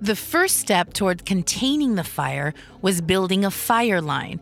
The 0.00 0.14
first 0.14 0.58
step 0.58 0.92
toward 0.92 1.26
containing 1.26 1.96
the 1.96 2.04
fire 2.04 2.54
was 2.80 3.00
building 3.00 3.44
a 3.44 3.50
fire 3.50 4.00
line. 4.00 4.40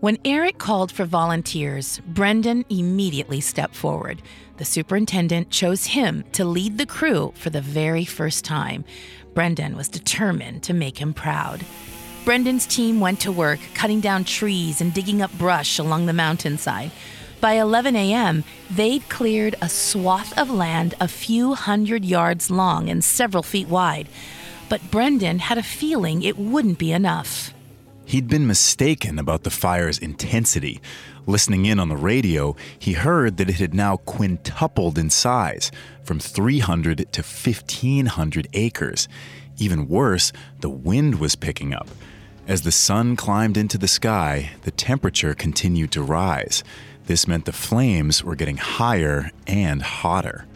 When 0.00 0.18
Eric 0.24 0.58
called 0.58 0.90
for 0.90 1.04
volunteers, 1.04 2.00
Brendan 2.08 2.64
immediately 2.70 3.40
stepped 3.40 3.76
forward. 3.76 4.20
The 4.56 4.64
superintendent 4.64 5.50
chose 5.50 5.86
him 5.86 6.24
to 6.32 6.44
lead 6.44 6.76
the 6.76 6.86
crew 6.86 7.32
for 7.36 7.50
the 7.50 7.60
very 7.60 8.04
first 8.04 8.44
time. 8.44 8.84
Brendan 9.32 9.76
was 9.76 9.88
determined 9.88 10.64
to 10.64 10.74
make 10.74 10.98
him 10.98 11.14
proud. 11.14 11.64
Brendan's 12.26 12.66
team 12.66 13.00
went 13.00 13.20
to 13.20 13.32
work 13.32 13.60
cutting 13.72 14.00
down 14.00 14.24
trees 14.24 14.82
and 14.82 14.92
digging 14.92 15.22
up 15.22 15.32
brush 15.38 15.78
along 15.78 16.04
the 16.04 16.12
mountainside. 16.12 16.90
By 17.40 17.54
11 17.54 17.96
a.m., 17.96 18.44
they'd 18.70 19.08
cleared 19.08 19.54
a 19.62 19.70
swath 19.70 20.36
of 20.36 20.50
land 20.50 20.94
a 21.00 21.08
few 21.08 21.54
hundred 21.54 22.04
yards 22.04 22.50
long 22.50 22.90
and 22.90 23.02
several 23.02 23.42
feet 23.42 23.68
wide 23.68 24.08
but 24.68 24.90
Brendan 24.90 25.38
had 25.38 25.58
a 25.58 25.62
feeling 25.62 26.22
it 26.22 26.38
wouldn't 26.38 26.78
be 26.78 26.92
enough. 26.92 27.52
He'd 28.04 28.28
been 28.28 28.46
mistaken 28.46 29.18
about 29.18 29.42
the 29.42 29.50
fire's 29.50 29.98
intensity. 29.98 30.80
Listening 31.26 31.66
in 31.66 31.80
on 31.80 31.88
the 31.88 31.96
radio, 31.96 32.54
he 32.78 32.92
heard 32.92 33.36
that 33.36 33.50
it 33.50 33.56
had 33.56 33.74
now 33.74 33.96
quintupled 33.96 34.96
in 34.96 35.10
size 35.10 35.72
from 36.04 36.20
300 36.20 37.12
to 37.12 37.22
1,500 37.22 38.48
acres. 38.52 39.08
Even 39.58 39.88
worse, 39.88 40.32
the 40.60 40.70
wind 40.70 41.18
was 41.18 41.34
picking 41.34 41.74
up. 41.74 41.88
As 42.48 42.62
the 42.62 42.70
sun 42.70 43.16
climbed 43.16 43.56
into 43.56 43.76
the 43.76 43.88
sky, 43.88 44.52
the 44.62 44.70
temperature 44.70 45.34
continued 45.34 45.90
to 45.92 46.02
rise. 46.02 46.62
This 47.06 47.26
meant 47.26 47.44
the 47.44 47.52
flames 47.52 48.22
were 48.22 48.36
getting 48.36 48.56
higher 48.56 49.32
and 49.48 49.82
hotter. 49.82 50.46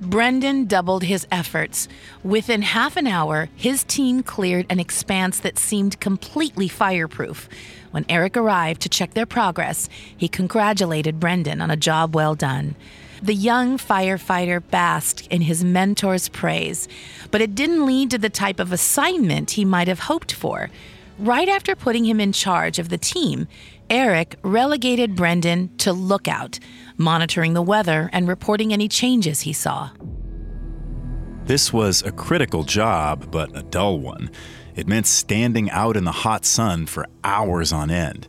Brendan 0.00 0.64
doubled 0.64 1.02
his 1.02 1.26
efforts. 1.30 1.86
Within 2.24 2.62
half 2.62 2.96
an 2.96 3.06
hour, 3.06 3.50
his 3.54 3.84
team 3.84 4.22
cleared 4.22 4.64
an 4.70 4.80
expanse 4.80 5.40
that 5.40 5.58
seemed 5.58 6.00
completely 6.00 6.66
fireproof. 6.66 7.46
When 7.90 8.06
Eric 8.08 8.38
arrived 8.38 8.80
to 8.82 8.88
check 8.88 9.12
their 9.12 9.26
progress, 9.26 9.90
he 10.16 10.28
congratulated 10.28 11.20
Brendan 11.20 11.60
on 11.60 11.70
a 11.70 11.76
job 11.76 12.14
well 12.14 12.36
done. 12.36 12.74
The 13.20 13.34
young 13.34 13.76
firefighter 13.76 14.62
basked 14.70 15.26
in 15.26 15.42
his 15.42 15.62
mentor's 15.62 16.30
praise, 16.30 16.88
but 17.30 17.42
it 17.42 17.54
didn't 17.54 17.84
lead 17.84 18.10
to 18.12 18.18
the 18.18 18.30
type 18.30 18.60
of 18.60 18.72
assignment 18.72 19.52
he 19.52 19.66
might 19.66 19.88
have 19.88 19.98
hoped 20.00 20.32
for. 20.32 20.70
Right 21.18 21.48
after 21.48 21.74
putting 21.74 22.04
him 22.04 22.20
in 22.20 22.32
charge 22.32 22.78
of 22.78 22.90
the 22.90 22.98
team, 22.98 23.48
Eric 23.90 24.36
relegated 24.42 25.16
Brendan 25.16 25.76
to 25.78 25.92
lookout, 25.92 26.60
monitoring 26.96 27.54
the 27.54 27.62
weather 27.62 28.08
and 28.12 28.28
reporting 28.28 28.72
any 28.72 28.86
changes 28.86 29.40
he 29.40 29.52
saw. 29.52 29.90
This 31.44 31.72
was 31.72 32.02
a 32.02 32.12
critical 32.12 32.62
job, 32.62 33.32
but 33.32 33.56
a 33.56 33.64
dull 33.64 33.98
one. 33.98 34.30
It 34.76 34.86
meant 34.86 35.08
standing 35.08 35.68
out 35.70 35.96
in 35.96 36.04
the 36.04 36.12
hot 36.12 36.44
sun 36.44 36.86
for 36.86 37.08
hours 37.24 37.72
on 37.72 37.90
end. 37.90 38.28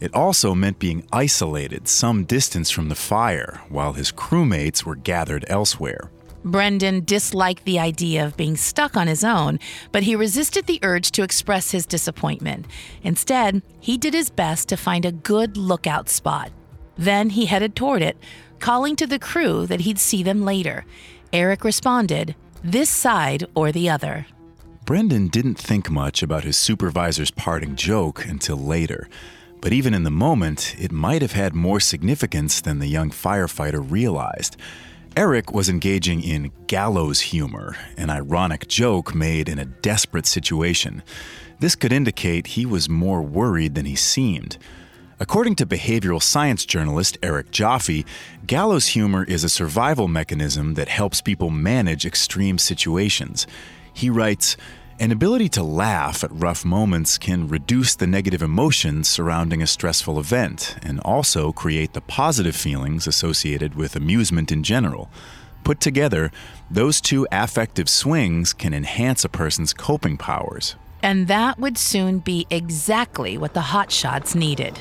It 0.00 0.14
also 0.14 0.54
meant 0.54 0.78
being 0.78 1.06
isolated 1.12 1.88
some 1.88 2.24
distance 2.24 2.70
from 2.70 2.88
the 2.88 2.94
fire 2.94 3.60
while 3.68 3.92
his 3.92 4.10
crewmates 4.12 4.82
were 4.82 4.96
gathered 4.96 5.44
elsewhere. 5.48 6.10
Brendan 6.44 7.04
disliked 7.04 7.64
the 7.64 7.78
idea 7.78 8.24
of 8.24 8.36
being 8.36 8.56
stuck 8.56 8.96
on 8.96 9.06
his 9.06 9.24
own, 9.24 9.58
but 9.92 10.04
he 10.04 10.16
resisted 10.16 10.66
the 10.66 10.80
urge 10.82 11.10
to 11.12 11.22
express 11.22 11.70
his 11.70 11.86
disappointment. 11.86 12.66
Instead, 13.02 13.62
he 13.80 13.98
did 13.98 14.14
his 14.14 14.30
best 14.30 14.68
to 14.68 14.76
find 14.76 15.04
a 15.04 15.12
good 15.12 15.56
lookout 15.56 16.08
spot. 16.08 16.50
Then 16.96 17.30
he 17.30 17.46
headed 17.46 17.76
toward 17.76 18.02
it, 18.02 18.16
calling 18.58 18.96
to 18.96 19.06
the 19.06 19.18
crew 19.18 19.66
that 19.66 19.80
he'd 19.80 19.98
see 19.98 20.22
them 20.22 20.44
later. 20.44 20.84
Eric 21.32 21.64
responded, 21.64 22.34
this 22.62 22.90
side 22.90 23.46
or 23.54 23.72
the 23.72 23.88
other. 23.88 24.26
Brendan 24.84 25.28
didn't 25.28 25.54
think 25.54 25.90
much 25.90 26.22
about 26.22 26.44
his 26.44 26.56
supervisor's 26.56 27.30
parting 27.30 27.76
joke 27.76 28.26
until 28.26 28.56
later. 28.56 29.08
But 29.60 29.72
even 29.72 29.94
in 29.94 30.04
the 30.04 30.10
moment, 30.10 30.74
it 30.78 30.90
might 30.90 31.22
have 31.22 31.32
had 31.32 31.54
more 31.54 31.80
significance 31.80 32.60
than 32.60 32.78
the 32.78 32.86
young 32.86 33.10
firefighter 33.10 33.84
realized. 33.88 34.56
Eric 35.16 35.52
was 35.52 35.68
engaging 35.68 36.22
in 36.22 36.52
gallows 36.68 37.20
humor, 37.20 37.76
an 37.96 38.10
ironic 38.10 38.68
joke 38.68 39.12
made 39.12 39.48
in 39.48 39.58
a 39.58 39.64
desperate 39.64 40.24
situation. 40.24 41.02
This 41.58 41.74
could 41.74 41.92
indicate 41.92 42.46
he 42.46 42.64
was 42.64 42.88
more 42.88 43.20
worried 43.20 43.74
than 43.74 43.86
he 43.86 43.96
seemed. 43.96 44.56
According 45.18 45.56
to 45.56 45.66
behavioral 45.66 46.22
science 46.22 46.64
journalist 46.64 47.18
Eric 47.24 47.50
Jaffe, 47.50 48.06
gallows 48.46 48.86
humor 48.86 49.24
is 49.24 49.42
a 49.42 49.48
survival 49.48 50.06
mechanism 50.06 50.74
that 50.74 50.88
helps 50.88 51.20
people 51.20 51.50
manage 51.50 52.06
extreme 52.06 52.56
situations. 52.56 53.48
He 53.92 54.10
writes, 54.10 54.56
an 55.00 55.10
ability 55.10 55.48
to 55.48 55.62
laugh 55.62 56.22
at 56.22 56.30
rough 56.30 56.62
moments 56.62 57.16
can 57.16 57.48
reduce 57.48 57.94
the 57.94 58.06
negative 58.06 58.42
emotions 58.42 59.08
surrounding 59.08 59.62
a 59.62 59.66
stressful 59.66 60.20
event 60.20 60.76
and 60.82 61.00
also 61.00 61.52
create 61.52 61.94
the 61.94 62.02
positive 62.02 62.54
feelings 62.54 63.06
associated 63.06 63.74
with 63.74 63.96
amusement 63.96 64.52
in 64.52 64.62
general. 64.62 65.10
Put 65.64 65.80
together, 65.80 66.30
those 66.70 67.00
two 67.00 67.26
affective 67.32 67.88
swings 67.88 68.52
can 68.52 68.74
enhance 68.74 69.24
a 69.24 69.30
person's 69.30 69.72
coping 69.72 70.18
powers. 70.18 70.76
And 71.02 71.28
that 71.28 71.58
would 71.58 71.78
soon 71.78 72.18
be 72.18 72.46
exactly 72.50 73.38
what 73.38 73.54
the 73.54 73.60
hotshots 73.60 74.34
needed. 74.34 74.78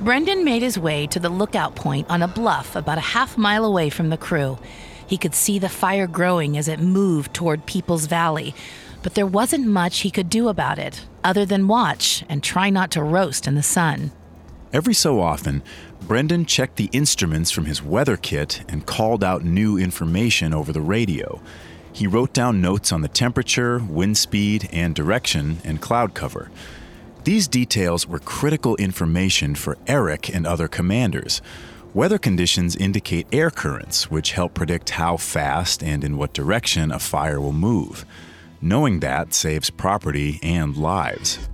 Brendan 0.00 0.44
made 0.44 0.62
his 0.62 0.76
way 0.76 1.06
to 1.06 1.20
the 1.20 1.28
lookout 1.28 1.76
point 1.76 2.10
on 2.10 2.22
a 2.22 2.28
bluff 2.28 2.74
about 2.74 2.98
a 2.98 3.12
half 3.12 3.38
mile 3.38 3.64
away 3.64 3.90
from 3.90 4.08
the 4.08 4.16
crew. 4.16 4.58
He 5.06 5.16
could 5.16 5.36
see 5.36 5.60
the 5.60 5.68
fire 5.68 6.08
growing 6.08 6.56
as 6.56 6.66
it 6.66 6.80
moved 6.80 7.32
toward 7.32 7.66
Peeples 7.66 8.08
Valley, 8.08 8.56
but 9.02 9.14
there 9.14 9.26
wasn't 9.26 9.66
much 9.66 10.00
he 10.00 10.10
could 10.10 10.28
do 10.28 10.48
about 10.48 10.78
it 10.78 11.06
other 11.24 11.44
than 11.44 11.68
watch 11.68 12.24
and 12.28 12.42
try 12.42 12.70
not 12.70 12.90
to 12.90 13.02
roast 13.02 13.46
in 13.46 13.54
the 13.54 13.62
sun. 13.62 14.12
Every 14.72 14.94
so 14.94 15.20
often, 15.20 15.62
Brendan 16.00 16.46
checked 16.46 16.76
the 16.76 16.90
instruments 16.92 17.50
from 17.50 17.64
his 17.64 17.82
weather 17.82 18.16
kit 18.16 18.62
and 18.68 18.86
called 18.86 19.24
out 19.24 19.44
new 19.44 19.76
information 19.76 20.54
over 20.54 20.72
the 20.72 20.80
radio. 20.80 21.40
He 21.92 22.06
wrote 22.06 22.32
down 22.32 22.60
notes 22.60 22.92
on 22.92 23.02
the 23.02 23.08
temperature, 23.08 23.80
wind 23.80 24.16
speed, 24.16 24.68
and 24.72 24.94
direction, 24.94 25.58
and 25.64 25.80
cloud 25.80 26.14
cover. 26.14 26.50
These 27.24 27.48
details 27.48 28.06
were 28.06 28.20
critical 28.20 28.76
information 28.76 29.54
for 29.54 29.76
Eric 29.86 30.34
and 30.34 30.46
other 30.46 30.68
commanders. 30.68 31.42
Weather 31.92 32.18
conditions 32.18 32.76
indicate 32.76 33.26
air 33.32 33.50
currents, 33.50 34.10
which 34.10 34.32
help 34.32 34.54
predict 34.54 34.90
how 34.90 35.16
fast 35.16 35.82
and 35.82 36.04
in 36.04 36.16
what 36.16 36.32
direction 36.32 36.92
a 36.92 37.00
fire 37.00 37.40
will 37.40 37.52
move. 37.52 38.06
Knowing 38.62 39.00
that 39.00 39.32
saves 39.32 39.70
property 39.70 40.38
and 40.42 40.76
lives. 40.76 41.48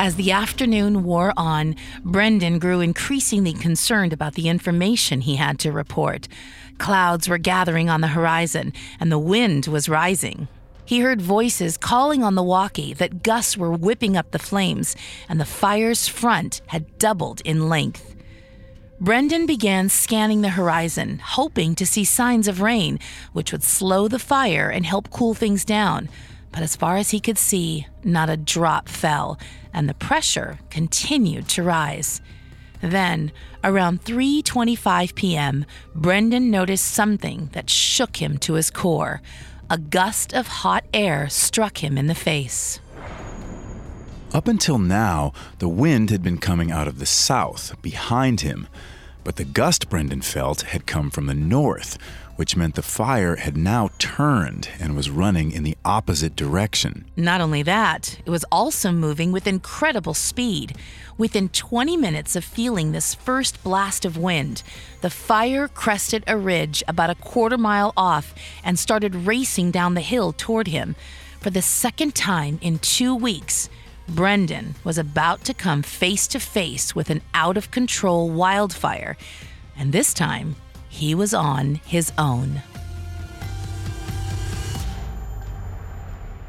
As 0.00 0.16
the 0.16 0.32
afternoon 0.32 1.04
wore 1.04 1.32
on, 1.36 1.76
Brendan 2.04 2.58
grew 2.58 2.80
increasingly 2.80 3.52
concerned 3.52 4.12
about 4.12 4.34
the 4.34 4.48
information 4.48 5.20
he 5.20 5.36
had 5.36 5.60
to 5.60 5.70
report. 5.70 6.26
Clouds 6.78 7.28
were 7.28 7.38
gathering 7.38 7.88
on 7.88 8.00
the 8.00 8.08
horizon, 8.08 8.72
and 8.98 9.12
the 9.12 9.18
wind 9.18 9.66
was 9.66 9.88
rising. 9.88 10.48
He 10.84 11.00
heard 11.00 11.22
voices 11.22 11.76
calling 11.76 12.24
on 12.24 12.34
the 12.34 12.42
walkie 12.42 12.92
that 12.94 13.22
gusts 13.22 13.56
were 13.56 13.72
whipping 13.72 14.16
up 14.16 14.32
the 14.32 14.40
flames, 14.40 14.96
and 15.28 15.40
the 15.40 15.44
fire's 15.44 16.08
front 16.08 16.60
had 16.66 16.98
doubled 16.98 17.40
in 17.42 17.68
length. 17.68 18.13
Brendan 19.00 19.44
began 19.44 19.88
scanning 19.88 20.40
the 20.40 20.50
horizon, 20.50 21.18
hoping 21.18 21.74
to 21.74 21.84
see 21.84 22.04
signs 22.04 22.46
of 22.46 22.60
rain, 22.60 22.98
which 23.32 23.50
would 23.50 23.62
slow 23.62 24.06
the 24.08 24.18
fire 24.18 24.70
and 24.70 24.86
help 24.86 25.10
cool 25.10 25.34
things 25.34 25.64
down. 25.64 26.08
But 26.52 26.62
as 26.62 26.76
far 26.76 26.96
as 26.96 27.10
he 27.10 27.18
could 27.18 27.36
see, 27.36 27.86
not 28.04 28.30
a 28.30 28.36
drop 28.36 28.88
fell, 28.88 29.38
and 29.72 29.88
the 29.88 29.94
pressure 29.94 30.60
continued 30.70 31.48
to 31.48 31.64
rise. 31.64 32.20
Then, 32.80 33.32
around 33.64 34.04
3:25 34.04 35.14
p.m., 35.14 35.66
Brendan 35.94 36.50
noticed 36.50 36.86
something 36.86 37.48
that 37.52 37.68
shook 37.68 38.18
him 38.18 38.38
to 38.38 38.54
his 38.54 38.70
core. 38.70 39.20
A 39.68 39.78
gust 39.78 40.32
of 40.32 40.46
hot 40.46 40.84
air 40.94 41.28
struck 41.28 41.82
him 41.82 41.98
in 41.98 42.06
the 42.06 42.14
face. 42.14 42.78
Up 44.34 44.48
until 44.48 44.78
now, 44.78 45.32
the 45.60 45.68
wind 45.68 46.10
had 46.10 46.20
been 46.20 46.38
coming 46.38 46.72
out 46.72 46.88
of 46.88 46.98
the 46.98 47.06
south, 47.06 47.80
behind 47.82 48.40
him. 48.40 48.66
But 49.22 49.36
the 49.36 49.44
gust 49.44 49.88
Brendan 49.88 50.22
felt 50.22 50.62
had 50.62 50.88
come 50.88 51.08
from 51.08 51.26
the 51.26 51.34
north, 51.34 51.98
which 52.34 52.56
meant 52.56 52.74
the 52.74 52.82
fire 52.82 53.36
had 53.36 53.56
now 53.56 53.90
turned 53.98 54.70
and 54.80 54.96
was 54.96 55.08
running 55.08 55.52
in 55.52 55.62
the 55.62 55.76
opposite 55.84 56.34
direction. 56.34 57.04
Not 57.16 57.40
only 57.40 57.62
that, 57.62 58.18
it 58.26 58.30
was 58.30 58.44
also 58.50 58.90
moving 58.90 59.30
with 59.30 59.46
incredible 59.46 60.14
speed. 60.14 60.76
Within 61.16 61.48
20 61.50 61.96
minutes 61.96 62.34
of 62.34 62.44
feeling 62.44 62.90
this 62.90 63.14
first 63.14 63.62
blast 63.62 64.04
of 64.04 64.18
wind, 64.18 64.64
the 65.00 65.10
fire 65.10 65.68
crested 65.68 66.24
a 66.26 66.36
ridge 66.36 66.82
about 66.88 67.08
a 67.08 67.14
quarter 67.14 67.56
mile 67.56 67.92
off 67.96 68.34
and 68.64 68.80
started 68.80 69.14
racing 69.14 69.70
down 69.70 69.94
the 69.94 70.00
hill 70.00 70.32
toward 70.32 70.66
him. 70.66 70.96
For 71.38 71.50
the 71.50 71.62
second 71.62 72.16
time 72.16 72.58
in 72.60 72.80
two 72.80 73.14
weeks, 73.14 73.68
Brendan 74.08 74.74
was 74.84 74.98
about 74.98 75.44
to 75.44 75.54
come 75.54 75.82
face 75.82 76.26
to 76.28 76.40
face 76.40 76.94
with 76.94 77.10
an 77.10 77.22
out 77.32 77.56
of 77.56 77.70
control 77.70 78.30
wildfire, 78.30 79.16
and 79.76 79.92
this 79.92 80.12
time 80.12 80.56
he 80.88 81.14
was 81.14 81.34
on 81.34 81.76
his 81.86 82.12
own. 82.18 82.62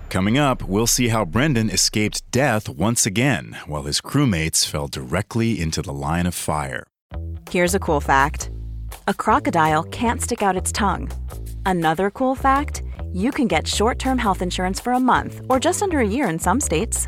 Coming 0.09 0.37
up, 0.37 0.63
we'll 0.63 0.87
see 0.87 1.09
how 1.09 1.25
Brendan 1.25 1.69
escaped 1.69 2.29
death 2.31 2.69
once 2.69 3.05
again 3.05 3.57
while 3.65 3.83
his 3.83 3.99
crewmates 3.99 4.65
fell 4.65 4.87
directly 4.87 5.59
into 5.59 5.81
the 5.81 5.91
line 5.91 6.25
of 6.25 6.33
fire. 6.33 6.85
Here's 7.51 7.75
a 7.75 7.79
cool 7.79 7.99
fact 7.99 8.49
a 9.07 9.13
crocodile 9.13 9.83
can't 9.83 10.21
stick 10.21 10.41
out 10.41 10.55
its 10.55 10.71
tongue. 10.71 11.11
Another 11.65 12.09
cool 12.11 12.33
fact 12.33 12.81
you 13.13 13.31
can 13.31 13.47
get 13.47 13.67
short 13.67 13.99
term 13.99 14.17
health 14.17 14.41
insurance 14.41 14.79
for 14.79 14.93
a 14.93 14.99
month 14.99 15.41
or 15.49 15.59
just 15.59 15.83
under 15.83 15.99
a 15.99 16.07
year 16.07 16.29
in 16.29 16.39
some 16.39 16.61
states. 16.61 17.07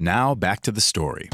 Now 0.00 0.36
back 0.36 0.60
to 0.60 0.70
the 0.70 0.80
story. 0.80 1.28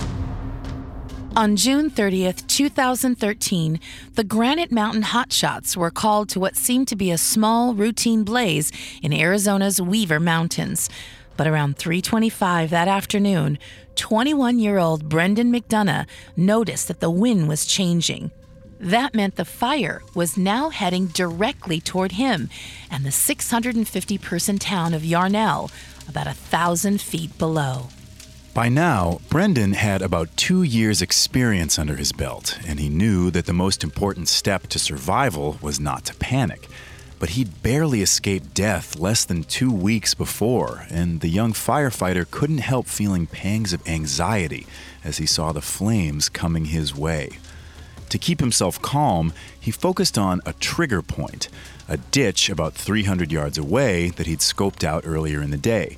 On 1.36 1.54
June 1.54 1.90
30th, 1.90 2.46
2013, 2.46 3.78
the 4.14 4.24
Granite 4.24 4.72
Mountain 4.72 5.02
Hotshots 5.02 5.76
were 5.76 5.90
called 5.90 6.30
to 6.30 6.40
what 6.40 6.56
seemed 6.56 6.88
to 6.88 6.96
be 6.96 7.10
a 7.10 7.18
small 7.18 7.74
routine 7.74 8.24
blaze 8.24 8.72
in 9.02 9.12
Arizona's 9.12 9.82
Weaver 9.82 10.18
Mountains. 10.18 10.88
But 11.36 11.46
around 11.46 11.76
3:25 11.76 12.70
that 12.70 12.88
afternoon, 12.88 13.58
21-year-old 13.96 15.10
Brendan 15.10 15.52
McDonough 15.52 16.06
noticed 16.34 16.88
that 16.88 17.00
the 17.00 17.10
wind 17.10 17.48
was 17.48 17.66
changing. 17.66 18.30
That 18.80 19.14
meant 19.14 19.36
the 19.36 19.44
fire 19.44 20.00
was 20.14 20.38
now 20.38 20.70
heading 20.70 21.08
directly 21.08 21.82
toward 21.82 22.12
him 22.12 22.48
and 22.90 23.04
the 23.04 23.12
650 23.12 24.16
person 24.16 24.58
town 24.58 24.94
of 24.94 25.04
Yarnell, 25.04 25.70
about 26.08 26.26
a 26.26 26.32
thousand 26.32 27.02
feet 27.02 27.36
below. 27.36 27.88
By 28.54 28.68
now, 28.68 29.18
Brendan 29.30 29.72
had 29.72 30.00
about 30.00 30.36
two 30.36 30.62
years' 30.62 31.02
experience 31.02 31.76
under 31.76 31.96
his 31.96 32.12
belt, 32.12 32.56
and 32.64 32.78
he 32.78 32.88
knew 32.88 33.32
that 33.32 33.46
the 33.46 33.52
most 33.52 33.82
important 33.82 34.28
step 34.28 34.68
to 34.68 34.78
survival 34.78 35.58
was 35.60 35.80
not 35.80 36.04
to 36.04 36.14
panic. 36.14 36.68
But 37.18 37.30
he'd 37.30 37.64
barely 37.64 38.00
escaped 38.00 38.54
death 38.54 38.96
less 38.96 39.24
than 39.24 39.42
two 39.42 39.72
weeks 39.72 40.14
before, 40.14 40.86
and 40.88 41.20
the 41.20 41.28
young 41.28 41.52
firefighter 41.52 42.30
couldn't 42.30 42.58
help 42.58 42.86
feeling 42.86 43.26
pangs 43.26 43.72
of 43.72 43.84
anxiety 43.88 44.68
as 45.02 45.16
he 45.16 45.26
saw 45.26 45.50
the 45.50 45.60
flames 45.60 46.28
coming 46.28 46.66
his 46.66 46.94
way. 46.94 47.30
To 48.10 48.18
keep 48.18 48.38
himself 48.38 48.80
calm, 48.80 49.32
he 49.58 49.72
focused 49.72 50.16
on 50.16 50.40
a 50.46 50.52
trigger 50.52 51.02
point, 51.02 51.48
a 51.88 51.96
ditch 51.96 52.48
about 52.48 52.74
300 52.74 53.32
yards 53.32 53.58
away 53.58 54.10
that 54.10 54.28
he'd 54.28 54.38
scoped 54.38 54.84
out 54.84 55.02
earlier 55.04 55.42
in 55.42 55.50
the 55.50 55.56
day. 55.56 55.96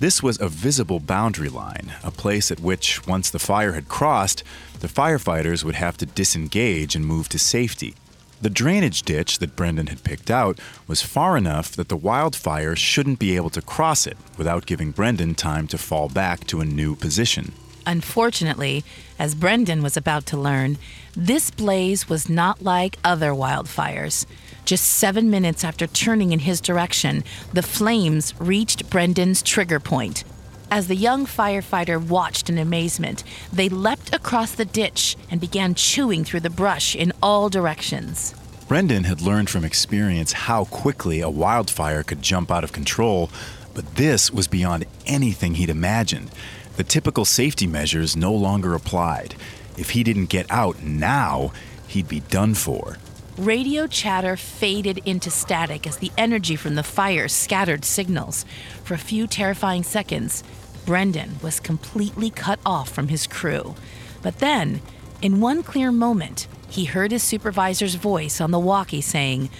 This 0.00 0.22
was 0.22 0.40
a 0.40 0.48
visible 0.48 1.00
boundary 1.00 1.48
line, 1.48 1.92
a 2.04 2.12
place 2.12 2.52
at 2.52 2.60
which, 2.60 3.04
once 3.08 3.30
the 3.30 3.40
fire 3.40 3.72
had 3.72 3.88
crossed, 3.88 4.44
the 4.78 4.86
firefighters 4.86 5.64
would 5.64 5.74
have 5.74 5.96
to 5.96 6.06
disengage 6.06 6.94
and 6.94 7.04
move 7.04 7.28
to 7.30 7.38
safety. 7.38 7.96
The 8.40 8.48
drainage 8.48 9.02
ditch 9.02 9.40
that 9.40 9.56
Brendan 9.56 9.88
had 9.88 10.04
picked 10.04 10.30
out 10.30 10.60
was 10.86 11.02
far 11.02 11.36
enough 11.36 11.72
that 11.72 11.88
the 11.88 11.96
wildfire 11.96 12.76
shouldn't 12.76 13.18
be 13.18 13.34
able 13.34 13.50
to 13.50 13.60
cross 13.60 14.06
it 14.06 14.16
without 14.36 14.66
giving 14.66 14.92
Brendan 14.92 15.34
time 15.34 15.66
to 15.66 15.78
fall 15.78 16.08
back 16.08 16.46
to 16.46 16.60
a 16.60 16.64
new 16.64 16.94
position. 16.94 17.52
Unfortunately, 17.84 18.84
as 19.18 19.34
Brendan 19.34 19.82
was 19.82 19.96
about 19.96 20.26
to 20.26 20.36
learn, 20.36 20.78
this 21.16 21.50
blaze 21.50 22.08
was 22.08 22.28
not 22.28 22.62
like 22.62 22.98
other 23.02 23.32
wildfires. 23.32 24.26
Just 24.68 24.84
seven 24.84 25.30
minutes 25.30 25.64
after 25.64 25.86
turning 25.86 26.32
in 26.32 26.40
his 26.40 26.60
direction, 26.60 27.24
the 27.54 27.62
flames 27.62 28.34
reached 28.38 28.90
Brendan's 28.90 29.40
trigger 29.40 29.80
point. 29.80 30.24
As 30.70 30.88
the 30.88 30.94
young 30.94 31.24
firefighter 31.24 31.98
watched 31.98 32.50
in 32.50 32.58
amazement, 32.58 33.24
they 33.50 33.70
leapt 33.70 34.14
across 34.14 34.52
the 34.52 34.66
ditch 34.66 35.16
and 35.30 35.40
began 35.40 35.74
chewing 35.74 36.22
through 36.22 36.40
the 36.40 36.50
brush 36.50 36.94
in 36.94 37.14
all 37.22 37.48
directions. 37.48 38.34
Brendan 38.68 39.04
had 39.04 39.22
learned 39.22 39.48
from 39.48 39.64
experience 39.64 40.32
how 40.32 40.66
quickly 40.66 41.22
a 41.22 41.30
wildfire 41.30 42.02
could 42.02 42.20
jump 42.20 42.50
out 42.50 42.62
of 42.62 42.70
control, 42.70 43.30
but 43.72 43.94
this 43.94 44.30
was 44.30 44.48
beyond 44.48 44.84
anything 45.06 45.54
he'd 45.54 45.70
imagined. 45.70 46.30
The 46.76 46.84
typical 46.84 47.24
safety 47.24 47.66
measures 47.66 48.18
no 48.18 48.34
longer 48.34 48.74
applied. 48.74 49.34
If 49.78 49.92
he 49.92 50.02
didn't 50.02 50.26
get 50.26 50.44
out 50.50 50.82
now, 50.82 51.52
he'd 51.86 52.06
be 52.06 52.20
done 52.20 52.52
for. 52.52 52.98
Radio 53.38 53.86
chatter 53.86 54.36
faded 54.36 54.98
into 55.04 55.30
static 55.30 55.86
as 55.86 55.98
the 55.98 56.10
energy 56.18 56.56
from 56.56 56.74
the 56.74 56.82
fire 56.82 57.28
scattered 57.28 57.84
signals. 57.84 58.44
For 58.82 58.94
a 58.94 58.98
few 58.98 59.28
terrifying 59.28 59.84
seconds, 59.84 60.42
Brendan 60.84 61.36
was 61.40 61.60
completely 61.60 62.30
cut 62.30 62.58
off 62.66 62.90
from 62.90 63.06
his 63.06 63.28
crew. 63.28 63.76
But 64.22 64.40
then, 64.40 64.80
in 65.22 65.40
one 65.40 65.62
clear 65.62 65.92
moment, 65.92 66.48
he 66.68 66.86
heard 66.86 67.12
his 67.12 67.22
supervisor's 67.22 67.94
voice 67.94 68.40
on 68.40 68.50
the 68.50 68.58
walkie 68.58 69.00
saying, 69.00 69.50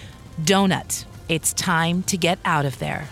Donut, 0.43 1.05
it's 1.29 1.53
time 1.53 2.03
to 2.05 2.17
get 2.17 2.41
out 2.45 2.67
of 2.67 2.81
there. 2.81 3.09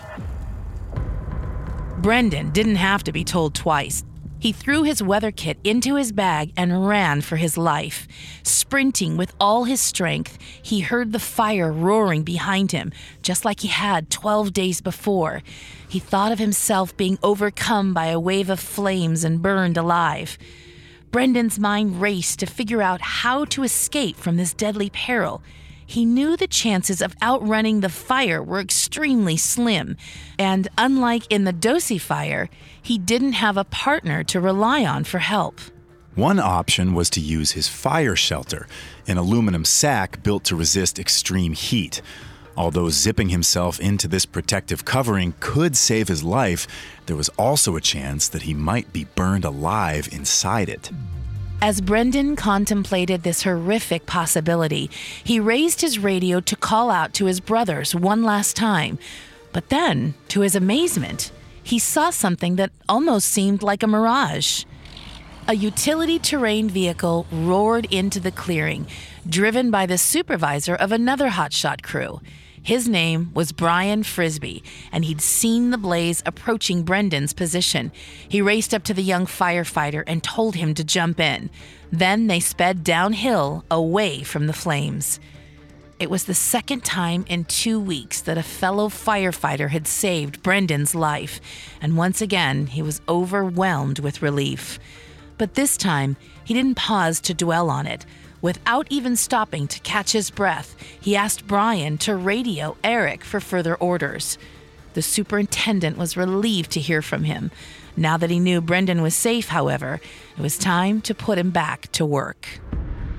Brendan 1.98 2.50
didn't 2.50 2.76
have 2.76 3.04
to 3.04 3.12
be 3.12 3.22
told 3.22 3.54
twice. 3.54 4.02
He 4.46 4.52
threw 4.52 4.84
his 4.84 5.02
weather 5.02 5.32
kit 5.32 5.58
into 5.64 5.96
his 5.96 6.12
bag 6.12 6.52
and 6.56 6.86
ran 6.86 7.20
for 7.20 7.34
his 7.34 7.58
life. 7.58 8.06
Sprinting 8.44 9.16
with 9.16 9.34
all 9.40 9.64
his 9.64 9.80
strength, 9.80 10.38
he 10.62 10.82
heard 10.82 11.10
the 11.10 11.18
fire 11.18 11.72
roaring 11.72 12.22
behind 12.22 12.70
him, 12.70 12.92
just 13.22 13.44
like 13.44 13.58
he 13.58 13.66
had 13.66 14.08
12 14.08 14.52
days 14.52 14.80
before. 14.80 15.42
He 15.88 15.98
thought 15.98 16.30
of 16.30 16.38
himself 16.38 16.96
being 16.96 17.18
overcome 17.24 17.92
by 17.92 18.06
a 18.06 18.20
wave 18.20 18.48
of 18.48 18.60
flames 18.60 19.24
and 19.24 19.42
burned 19.42 19.76
alive. 19.76 20.38
Brendan's 21.10 21.58
mind 21.58 22.00
raced 22.00 22.38
to 22.38 22.46
figure 22.46 22.82
out 22.82 23.00
how 23.00 23.46
to 23.46 23.64
escape 23.64 24.14
from 24.14 24.36
this 24.36 24.54
deadly 24.54 24.90
peril. 24.90 25.42
He 25.88 26.04
knew 26.04 26.36
the 26.36 26.48
chances 26.48 27.00
of 27.00 27.14
outrunning 27.22 27.80
the 27.80 27.88
fire 27.88 28.42
were 28.42 28.60
extremely 28.60 29.36
slim, 29.36 29.96
and 30.36 30.68
unlike 30.76 31.30
in 31.30 31.44
the 31.44 31.52
Doce 31.52 32.00
fire, 32.00 32.50
he 32.86 32.98
didn't 32.98 33.32
have 33.32 33.56
a 33.56 33.64
partner 33.64 34.22
to 34.22 34.40
rely 34.40 34.84
on 34.84 35.02
for 35.02 35.18
help. 35.18 35.60
One 36.14 36.38
option 36.38 36.94
was 36.94 37.10
to 37.10 37.20
use 37.20 37.50
his 37.50 37.66
fire 37.66 38.14
shelter, 38.14 38.68
an 39.08 39.18
aluminum 39.18 39.64
sack 39.64 40.22
built 40.22 40.44
to 40.44 40.54
resist 40.54 41.00
extreme 41.00 41.54
heat. 41.54 42.00
Although 42.56 42.90
zipping 42.90 43.30
himself 43.30 43.80
into 43.80 44.06
this 44.06 44.24
protective 44.24 44.84
covering 44.84 45.34
could 45.40 45.76
save 45.76 46.06
his 46.06 46.22
life, 46.22 46.68
there 47.06 47.16
was 47.16 47.28
also 47.30 47.74
a 47.74 47.80
chance 47.80 48.28
that 48.28 48.42
he 48.42 48.54
might 48.54 48.92
be 48.92 49.02
burned 49.16 49.44
alive 49.44 50.08
inside 50.12 50.68
it. 50.68 50.92
As 51.60 51.80
Brendan 51.80 52.36
contemplated 52.36 53.24
this 53.24 53.42
horrific 53.42 54.06
possibility, 54.06 54.90
he 55.24 55.40
raised 55.40 55.80
his 55.80 55.98
radio 55.98 56.38
to 56.38 56.54
call 56.54 56.92
out 56.92 57.14
to 57.14 57.24
his 57.24 57.40
brothers 57.40 57.96
one 57.96 58.22
last 58.22 58.54
time. 58.54 58.96
But 59.52 59.70
then, 59.70 60.14
to 60.28 60.42
his 60.42 60.54
amazement, 60.54 61.32
he 61.66 61.80
saw 61.80 62.10
something 62.10 62.54
that 62.54 62.70
almost 62.88 63.26
seemed 63.26 63.60
like 63.60 63.82
a 63.82 63.88
mirage. 63.88 64.62
A 65.48 65.54
utility 65.54 66.16
terrain 66.16 66.70
vehicle 66.70 67.26
roared 67.32 67.86
into 67.86 68.20
the 68.20 68.30
clearing, 68.30 68.86
driven 69.28 69.72
by 69.72 69.84
the 69.84 69.98
supervisor 69.98 70.76
of 70.76 70.92
another 70.92 71.30
hotshot 71.30 71.82
crew. 71.82 72.20
His 72.62 72.88
name 72.88 73.32
was 73.34 73.50
Brian 73.50 74.04
Frisby, 74.04 74.62
and 74.92 75.04
he'd 75.04 75.20
seen 75.20 75.70
the 75.70 75.78
blaze 75.78 76.22
approaching 76.24 76.84
Brendan's 76.84 77.32
position. 77.32 77.90
He 78.28 78.40
raced 78.40 78.72
up 78.72 78.84
to 78.84 78.94
the 78.94 79.02
young 79.02 79.26
firefighter 79.26 80.04
and 80.06 80.22
told 80.22 80.54
him 80.54 80.72
to 80.74 80.84
jump 80.84 81.18
in. 81.18 81.50
Then 81.90 82.28
they 82.28 82.38
sped 82.38 82.84
downhill 82.84 83.64
away 83.72 84.22
from 84.22 84.46
the 84.46 84.52
flames. 84.52 85.18
It 85.98 86.10
was 86.10 86.24
the 86.24 86.34
second 86.34 86.84
time 86.84 87.24
in 87.26 87.46
two 87.46 87.80
weeks 87.80 88.20
that 88.20 88.36
a 88.36 88.42
fellow 88.42 88.90
firefighter 88.90 89.70
had 89.70 89.88
saved 89.88 90.42
Brendan's 90.42 90.94
life, 90.94 91.40
and 91.80 91.96
once 91.96 92.20
again 92.20 92.66
he 92.66 92.82
was 92.82 93.00
overwhelmed 93.08 94.00
with 94.00 94.20
relief. 94.20 94.78
But 95.38 95.54
this 95.54 95.78
time, 95.78 96.16
he 96.44 96.52
didn't 96.52 96.76
pause 96.76 97.18
to 97.22 97.32
dwell 97.32 97.70
on 97.70 97.86
it. 97.86 98.04
Without 98.42 98.86
even 98.90 99.16
stopping 99.16 99.66
to 99.68 99.80
catch 99.80 100.12
his 100.12 100.30
breath, 100.30 100.76
he 101.00 101.16
asked 101.16 101.46
Brian 101.46 101.96
to 101.98 102.14
radio 102.14 102.76
Eric 102.84 103.24
for 103.24 103.40
further 103.40 103.74
orders. 103.74 104.36
The 104.92 105.00
superintendent 105.00 105.96
was 105.96 106.14
relieved 106.14 106.72
to 106.72 106.80
hear 106.80 107.00
from 107.00 107.24
him. 107.24 107.50
Now 107.96 108.18
that 108.18 108.28
he 108.28 108.38
knew 108.38 108.60
Brendan 108.60 109.00
was 109.00 109.14
safe, 109.14 109.48
however, 109.48 110.02
it 110.36 110.42
was 110.42 110.58
time 110.58 111.00
to 111.02 111.14
put 111.14 111.38
him 111.38 111.50
back 111.50 111.90
to 111.92 112.04
work. 112.04 112.60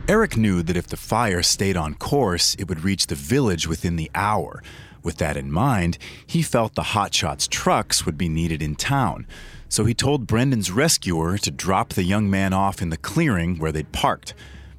Eric 0.10 0.38
knew 0.38 0.64
that 0.64 0.78
if 0.78 0.88
the 0.88 0.96
fire 0.96 1.44
stayed 1.44 1.76
on 1.76 1.94
course, 1.94 2.56
it 2.58 2.70
would 2.70 2.86
reach 2.86 3.08
the 3.08 3.16
village 3.16 3.68
within 3.68 3.98
the 3.98 4.10
hour. 4.16 4.64
With 5.04 5.18
that 5.18 5.36
in 5.36 5.52
mind, 5.52 5.98
he 6.26 6.42
felt 6.42 6.76
the 6.76 6.94
Hotshots 6.94 7.50
trucks 7.50 8.06
would 8.06 8.18
be 8.18 8.30
needed 8.30 8.62
in 8.62 8.76
town. 8.76 9.28
So 9.68 9.84
he 9.84 9.94
told 9.94 10.26
Brendan's 10.26 10.72
rescuer 10.72 11.38
to 11.40 11.52
drop 11.52 11.90
the 11.90 12.06
young 12.06 12.30
man 12.30 12.54
off 12.54 12.82
in 12.82 12.90
the 12.90 12.96
clearing 12.96 13.58
where 13.58 13.74
they'd 13.74 13.92
parked. 13.92 14.34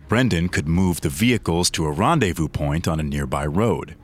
Brendan 0.09 0.49
could 0.49 0.67
move 0.67 1.03
the 1.03 1.11
vehicles 1.11 1.69
to 1.73 1.85
a 1.85 1.93
rendezvous 1.93 2.49
point 2.49 2.89
on 2.89 2.99
a 2.99 3.03
nearby 3.03 3.45
road. 3.45 3.97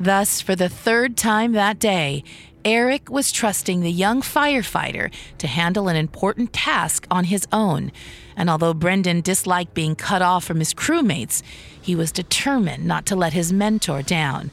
Thus, 0.00 0.40
for 0.40 0.56
the 0.56 0.70
third 0.70 1.18
time 1.18 1.52
that 1.52 1.78
day, 1.78 2.24
Eric 2.64 3.10
was 3.10 3.30
trusting 3.30 3.82
the 3.82 3.92
young 3.92 4.22
firefighter 4.22 5.12
to 5.36 5.46
handle 5.46 5.88
an 5.88 5.96
important 5.96 6.54
task 6.54 7.06
on 7.10 7.24
his 7.24 7.46
own. 7.52 7.92
And 8.34 8.48
although 8.48 8.72
Brendan 8.72 9.20
disliked 9.20 9.74
being 9.74 9.94
cut 9.94 10.22
off 10.22 10.44
from 10.44 10.58
his 10.58 10.72
crewmates, 10.72 11.42
he 11.80 11.94
was 11.94 12.12
determined 12.12 12.86
not 12.86 13.04
to 13.06 13.16
let 13.16 13.34
his 13.34 13.52
mentor 13.52 14.00
down. 14.00 14.50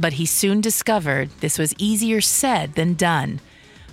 But 0.00 0.14
he 0.14 0.26
soon 0.26 0.60
discovered 0.60 1.30
this 1.38 1.58
was 1.58 1.74
easier 1.78 2.20
said 2.20 2.74
than 2.74 2.94
done. 2.94 3.40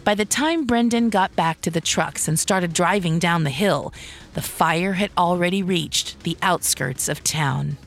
By 0.04 0.16
the 0.16 0.26
time 0.26 0.66
Brendan 0.66 1.10
got 1.10 1.36
back 1.36 1.62
to 1.62 1.70
the 1.70 1.82
trucks 1.82 2.28
and 2.28 2.40
started 2.40 2.74
driving 2.74 3.20
down 3.20 3.44
the 3.44 3.52
hill, 3.52 3.94
the 4.34 4.42
fire 4.42 4.94
had 4.94 5.12
already 5.16 5.62
reached 5.62 6.24
the 6.24 6.38
outskirts 6.42 7.08
of 7.08 7.24
town. 7.24 7.78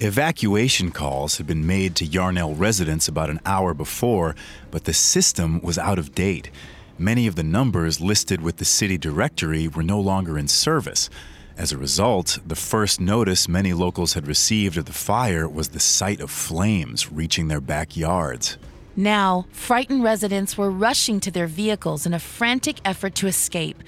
Evacuation 0.00 0.90
calls 0.90 1.38
had 1.38 1.46
been 1.46 1.66
made 1.66 1.96
to 1.96 2.04
Yarnell 2.04 2.54
residents 2.54 3.08
about 3.08 3.30
an 3.30 3.40
hour 3.46 3.72
before, 3.72 4.36
but 4.70 4.84
the 4.84 4.92
system 4.92 5.58
was 5.62 5.78
out 5.78 5.98
of 5.98 6.14
date. 6.14 6.50
Many 6.98 7.26
of 7.26 7.34
the 7.34 7.42
numbers 7.42 7.98
listed 7.98 8.42
with 8.42 8.58
the 8.58 8.66
city 8.66 8.98
directory 8.98 9.68
were 9.68 9.82
no 9.82 9.98
longer 9.98 10.36
in 10.36 10.48
service. 10.48 11.08
As 11.56 11.72
a 11.72 11.78
result, 11.78 12.38
the 12.46 12.54
first 12.54 13.00
notice 13.00 13.48
many 13.48 13.72
locals 13.72 14.12
had 14.12 14.26
received 14.26 14.76
of 14.76 14.84
the 14.84 14.92
fire 14.92 15.48
was 15.48 15.68
the 15.68 15.80
sight 15.80 16.20
of 16.20 16.30
flames 16.30 17.10
reaching 17.10 17.48
their 17.48 17.62
backyards. 17.62 18.58
Now, 18.96 19.46
frightened 19.50 20.04
residents 20.04 20.58
were 20.58 20.70
rushing 20.70 21.20
to 21.20 21.30
their 21.30 21.46
vehicles 21.46 22.04
in 22.04 22.12
a 22.12 22.18
frantic 22.18 22.80
effort 22.84 23.14
to 23.14 23.28
escape. 23.28 23.82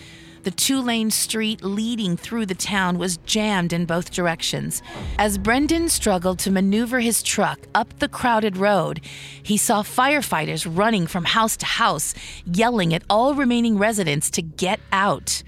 The 0.49 0.55
two 0.55 0.81
lane 0.81 1.11
street 1.11 1.63
leading 1.63 2.17
through 2.17 2.47
the 2.47 2.55
town 2.55 2.97
was 2.97 3.19
jammed 3.27 3.75
in 3.75 3.85
both 3.85 4.11
directions. 4.11 4.83
As 5.19 5.37
Brendan 5.37 5.91
struggled 5.91 6.39
to 6.39 6.51
maneuver 6.51 7.01
his 7.01 7.23
truck 7.23 7.59
up 7.75 7.99
the 7.99 8.09
crowded 8.09 8.57
road, 8.57 9.03
he 9.43 9.59
saw 9.59 9.83
firefighters 9.83 10.67
running 10.67 11.07
from 11.07 11.27
house 11.27 11.55
to 11.59 11.67
house, 11.67 12.15
yelling 12.47 12.95
at 12.95 13.03
all 13.11 13.35
remaining 13.35 13.77
residents 13.77 14.31
to 14.31 14.41
get 14.41 14.81
out. 14.91 15.43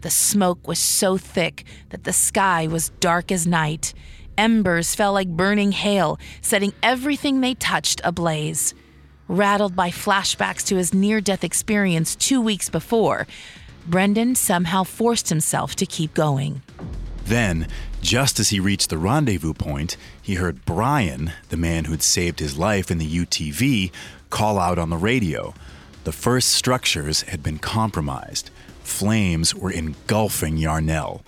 The 0.00 0.10
smoke 0.10 0.66
was 0.66 0.80
so 0.80 1.16
thick 1.16 1.62
that 1.90 2.02
the 2.02 2.12
sky 2.12 2.66
was 2.66 2.88
dark 2.98 3.30
as 3.30 3.46
night. 3.46 3.94
Embers 4.36 4.96
fell 4.96 5.12
like 5.12 5.28
burning 5.28 5.70
hail, 5.70 6.18
setting 6.40 6.72
everything 6.82 7.42
they 7.42 7.54
touched 7.54 8.00
ablaze. 8.02 8.74
Rattled 9.28 9.76
by 9.76 9.90
flashbacks 9.90 10.66
to 10.66 10.76
his 10.76 10.92
near 10.92 11.20
death 11.20 11.44
experience 11.44 12.16
two 12.16 12.40
weeks 12.40 12.68
before, 12.68 13.28
Brendan 13.86 14.34
somehow 14.34 14.84
forced 14.84 15.28
himself 15.28 15.74
to 15.76 15.86
keep 15.86 16.14
going. 16.14 16.62
Then, 17.24 17.68
just 18.00 18.40
as 18.40 18.50
he 18.50 18.60
reached 18.60 18.90
the 18.90 18.98
rendezvous 18.98 19.54
point, 19.54 19.96
he 20.20 20.34
heard 20.34 20.64
Brian, 20.64 21.32
the 21.48 21.56
man 21.56 21.84
who'd 21.84 22.02
saved 22.02 22.40
his 22.40 22.58
life 22.58 22.90
in 22.90 22.98
the 22.98 23.08
UTV, 23.08 23.92
call 24.30 24.58
out 24.58 24.78
on 24.78 24.90
the 24.90 24.96
radio. 24.96 25.54
The 26.04 26.12
first 26.12 26.48
structures 26.48 27.22
had 27.22 27.42
been 27.42 27.58
compromised. 27.58 28.50
Flames 28.82 29.54
were 29.54 29.70
engulfing 29.70 30.56
Yarnell. 30.56 31.22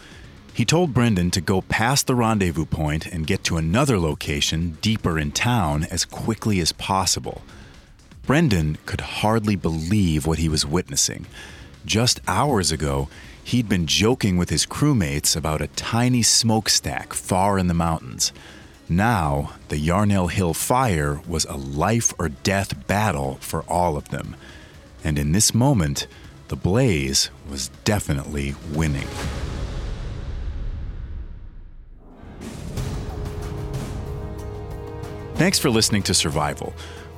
He 0.53 0.65
told 0.65 0.95
Brendan 0.95 1.31
to 1.33 1.41
go 1.41 1.63
past 1.63 2.07
the 2.07 2.15
rendezvous 2.15 2.67
point 2.67 3.07
and 3.07 3.27
get 3.27 3.43
to 3.45 3.57
another 3.57 3.99
location 3.99 4.79
deeper 4.81 5.19
in 5.19 5.33
town 5.33 5.85
as 5.91 6.05
quickly 6.05 6.61
as 6.61 6.73
possible. 6.73 7.43
Brendan 8.27 8.79
could 8.87 9.01
hardly 9.01 9.57
believe 9.57 10.27
what 10.27 10.39
he 10.39 10.49
was 10.49 10.65
witnessing. 10.65 11.27
Just 11.85 12.21
hours 12.27 12.73
ago, 12.73 13.09
he'd 13.43 13.69
been 13.69 13.87
joking 13.87 14.39
with 14.39 14.49
his 14.49 14.65
crewmates 14.65 15.37
about 15.37 15.61
a 15.61 15.67
tiny 15.69 16.23
smokestack 16.23 17.13
far 17.13 17.59
in 17.59 17.67
the 17.67 17.75
mountains. 17.75 18.33
Now, 18.89 19.53
the 19.69 19.79
Yarnell 19.79 20.29
Hill 20.29 20.55
fire 20.55 21.21
was 21.29 21.45
a 21.45 21.57
life 21.57 22.15
or 22.19 22.31
death 22.31 22.87
battle 22.87 23.37
for 23.41 23.63
all 23.65 23.99
of 23.99 24.09
them. 24.09 24.35
And 25.03 25.19
in 25.19 25.33
this 25.33 25.53
moment, 25.53 26.07
the 26.49 26.57
blaze 26.57 27.31
was 27.51 27.69
definitely 27.85 28.55
winning. 28.73 29.09
Thanks 35.35 35.59
for 35.59 35.69
listening 35.69 36.03
to 36.05 36.15
Survival. 36.15 36.73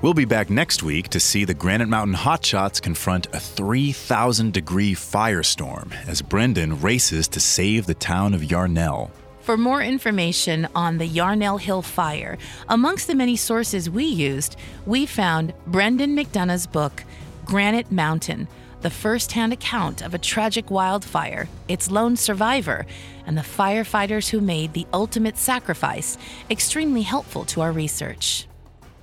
We'll 0.06 0.14
be 0.14 0.24
back 0.24 0.50
next 0.50 0.84
week 0.84 1.08
to 1.08 1.18
see 1.18 1.44
the 1.44 1.52
Granite 1.52 1.88
Mountain 1.88 2.14
Hotshots 2.14 2.80
confront 2.80 3.26
a 3.34 3.40
3,000 3.40 4.52
degree 4.52 4.94
firestorm 4.94 5.92
as 6.06 6.22
Brendan 6.22 6.80
races 6.80 7.26
to 7.26 7.40
save 7.40 7.86
the 7.86 7.94
town 7.94 8.32
of 8.32 8.44
Yarnell. 8.44 9.10
For 9.40 9.56
more 9.56 9.82
information 9.82 10.68
on 10.76 10.98
the 10.98 11.06
Yarnell 11.06 11.58
Hill 11.58 11.82
fire, 11.82 12.38
amongst 12.68 13.08
the 13.08 13.16
many 13.16 13.34
sources 13.34 13.90
we 13.90 14.04
used, 14.04 14.54
we 14.86 15.06
found 15.06 15.52
Brendan 15.66 16.14
McDonough's 16.14 16.68
book, 16.68 17.02
Granite 17.44 17.90
Mountain, 17.90 18.46
the 18.82 18.90
first 18.90 19.32
hand 19.32 19.52
account 19.52 20.02
of 20.02 20.14
a 20.14 20.18
tragic 20.18 20.70
wildfire, 20.70 21.48
its 21.66 21.90
lone 21.90 22.14
survivor, 22.14 22.86
and 23.26 23.36
the 23.36 23.42
firefighters 23.42 24.28
who 24.28 24.40
made 24.40 24.72
the 24.72 24.86
ultimate 24.92 25.36
sacrifice, 25.36 26.16
extremely 26.48 27.02
helpful 27.02 27.44
to 27.46 27.60
our 27.60 27.72
research. 27.72 28.46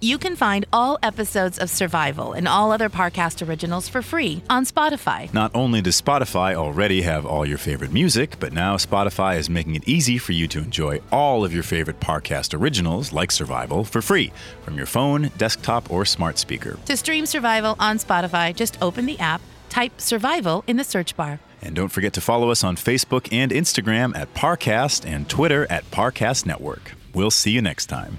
You 0.04 0.18
can 0.18 0.36
find 0.36 0.66
all 0.74 1.00
episodes 1.02 1.58
of 1.58 1.70
Survival 1.70 2.34
and 2.34 2.46
all 2.46 2.74
other 2.74 2.90
Parcast 2.90 3.48
originals 3.48 3.88
for 3.88 4.02
free 4.02 4.44
on 4.50 4.66
Spotify. 4.66 5.34
Not 5.34 5.50
only 5.56 5.82
does 5.82 6.02
Spotify 6.02 6.56
already 6.56 7.04
have 7.04 7.26
all 7.26 7.46
your 7.46 7.58
favorite 7.58 7.94
music, 7.94 8.36
but 8.38 8.52
now 8.52 8.76
Spotify 8.76 9.38
is 9.38 9.50
making 9.50 9.76
it 9.76 9.88
easy 9.88 10.18
for 10.18 10.34
you 10.34 10.46
to 10.50 10.60
enjoy 10.60 11.00
all 11.10 11.46
of 11.46 11.54
your 11.54 11.64
favorite 11.64 12.02
Parcast 12.02 12.54
originals, 12.54 13.14
like 13.14 13.32
Survival, 13.32 13.86
for 13.86 14.02
free 14.02 14.34
from 14.64 14.76
your 14.76 14.86
phone, 14.86 15.32
desktop, 15.38 15.90
or 15.90 16.04
smart 16.04 16.38
speaker. 16.38 16.78
To 16.84 16.98
stream 16.98 17.26
Survival 17.26 17.78
on 17.80 17.98
Spotify, 17.98 18.54
just 18.54 18.78
open 18.82 19.06
the 19.06 19.18
app, 19.20 19.40
type 19.70 20.02
Survival 20.02 20.66
in 20.68 20.76
the 20.76 20.84
search 20.84 21.16
bar. 21.16 21.40
And 21.62 21.78
don't 21.78 21.94
forget 21.94 22.12
to 22.16 22.20
follow 22.20 22.52
us 22.52 22.62
on 22.62 22.76
Facebook 22.76 23.32
and 23.32 23.54
Instagram 23.54 24.14
at 24.18 24.34
Parcast 24.34 25.06
and 25.06 25.30
Twitter 25.30 25.66
at 25.70 25.90
Parcast 25.92 26.46
Network. 26.46 26.92
We'll 27.14 27.32
see 27.32 27.52
you 27.52 27.62
next 27.62 27.86
time. 27.86 28.18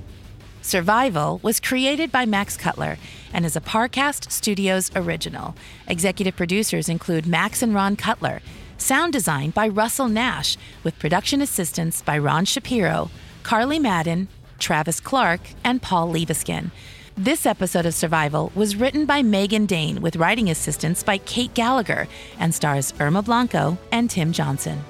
Survival 0.65 1.41
was 1.43 1.61
created 1.61 2.11
by 2.11 2.25
Max 2.25 2.57
Cutler 2.57 2.97
and 3.35 3.45
is 3.45 3.55
a 3.55 3.61
Parcast 3.61 4.31
Studios 4.31 4.91
original. 4.97 5.55
Executive 5.89 6.35
producers 6.37 6.89
include 6.89 7.27
Max 7.27 7.61
and 7.61 7.75
Ron 7.75 7.97
Cutler. 7.97 8.41
Sound 8.79 9.12
design 9.12 9.51
by 9.51 9.69
Russell 9.69 10.09
Nash, 10.09 10.57
with 10.83 10.99
production 10.99 11.43
assistance 11.43 12.01
by 12.01 12.17
Ron 12.17 12.47
Shapiro, 12.47 13.11
Carly 13.43 13.79
Madden, 13.79 14.27
Travis 14.59 15.01
Clark, 15.01 15.43
and 15.65 15.83
Paul 15.83 16.11
Leveskin. 16.11 16.71
This 17.15 17.45
episode 17.45 17.85
of 17.85 17.93
Survival 17.93 18.51
was 18.55 18.75
written 18.75 19.05
by 19.05 19.23
Megan 19.23 19.67
Dane 19.67 20.01
with 20.01 20.17
writing 20.17 20.49
assistance 20.49 21.03
by 21.03 21.19
Kate 21.19 21.53
Gallagher 21.53 22.09
and 22.39 22.55
stars 22.55 22.95
Irma 22.99 23.21
Blanco 23.21 23.77
and 23.93 24.09
Tim 24.09 24.33
Johnson. 24.33 24.83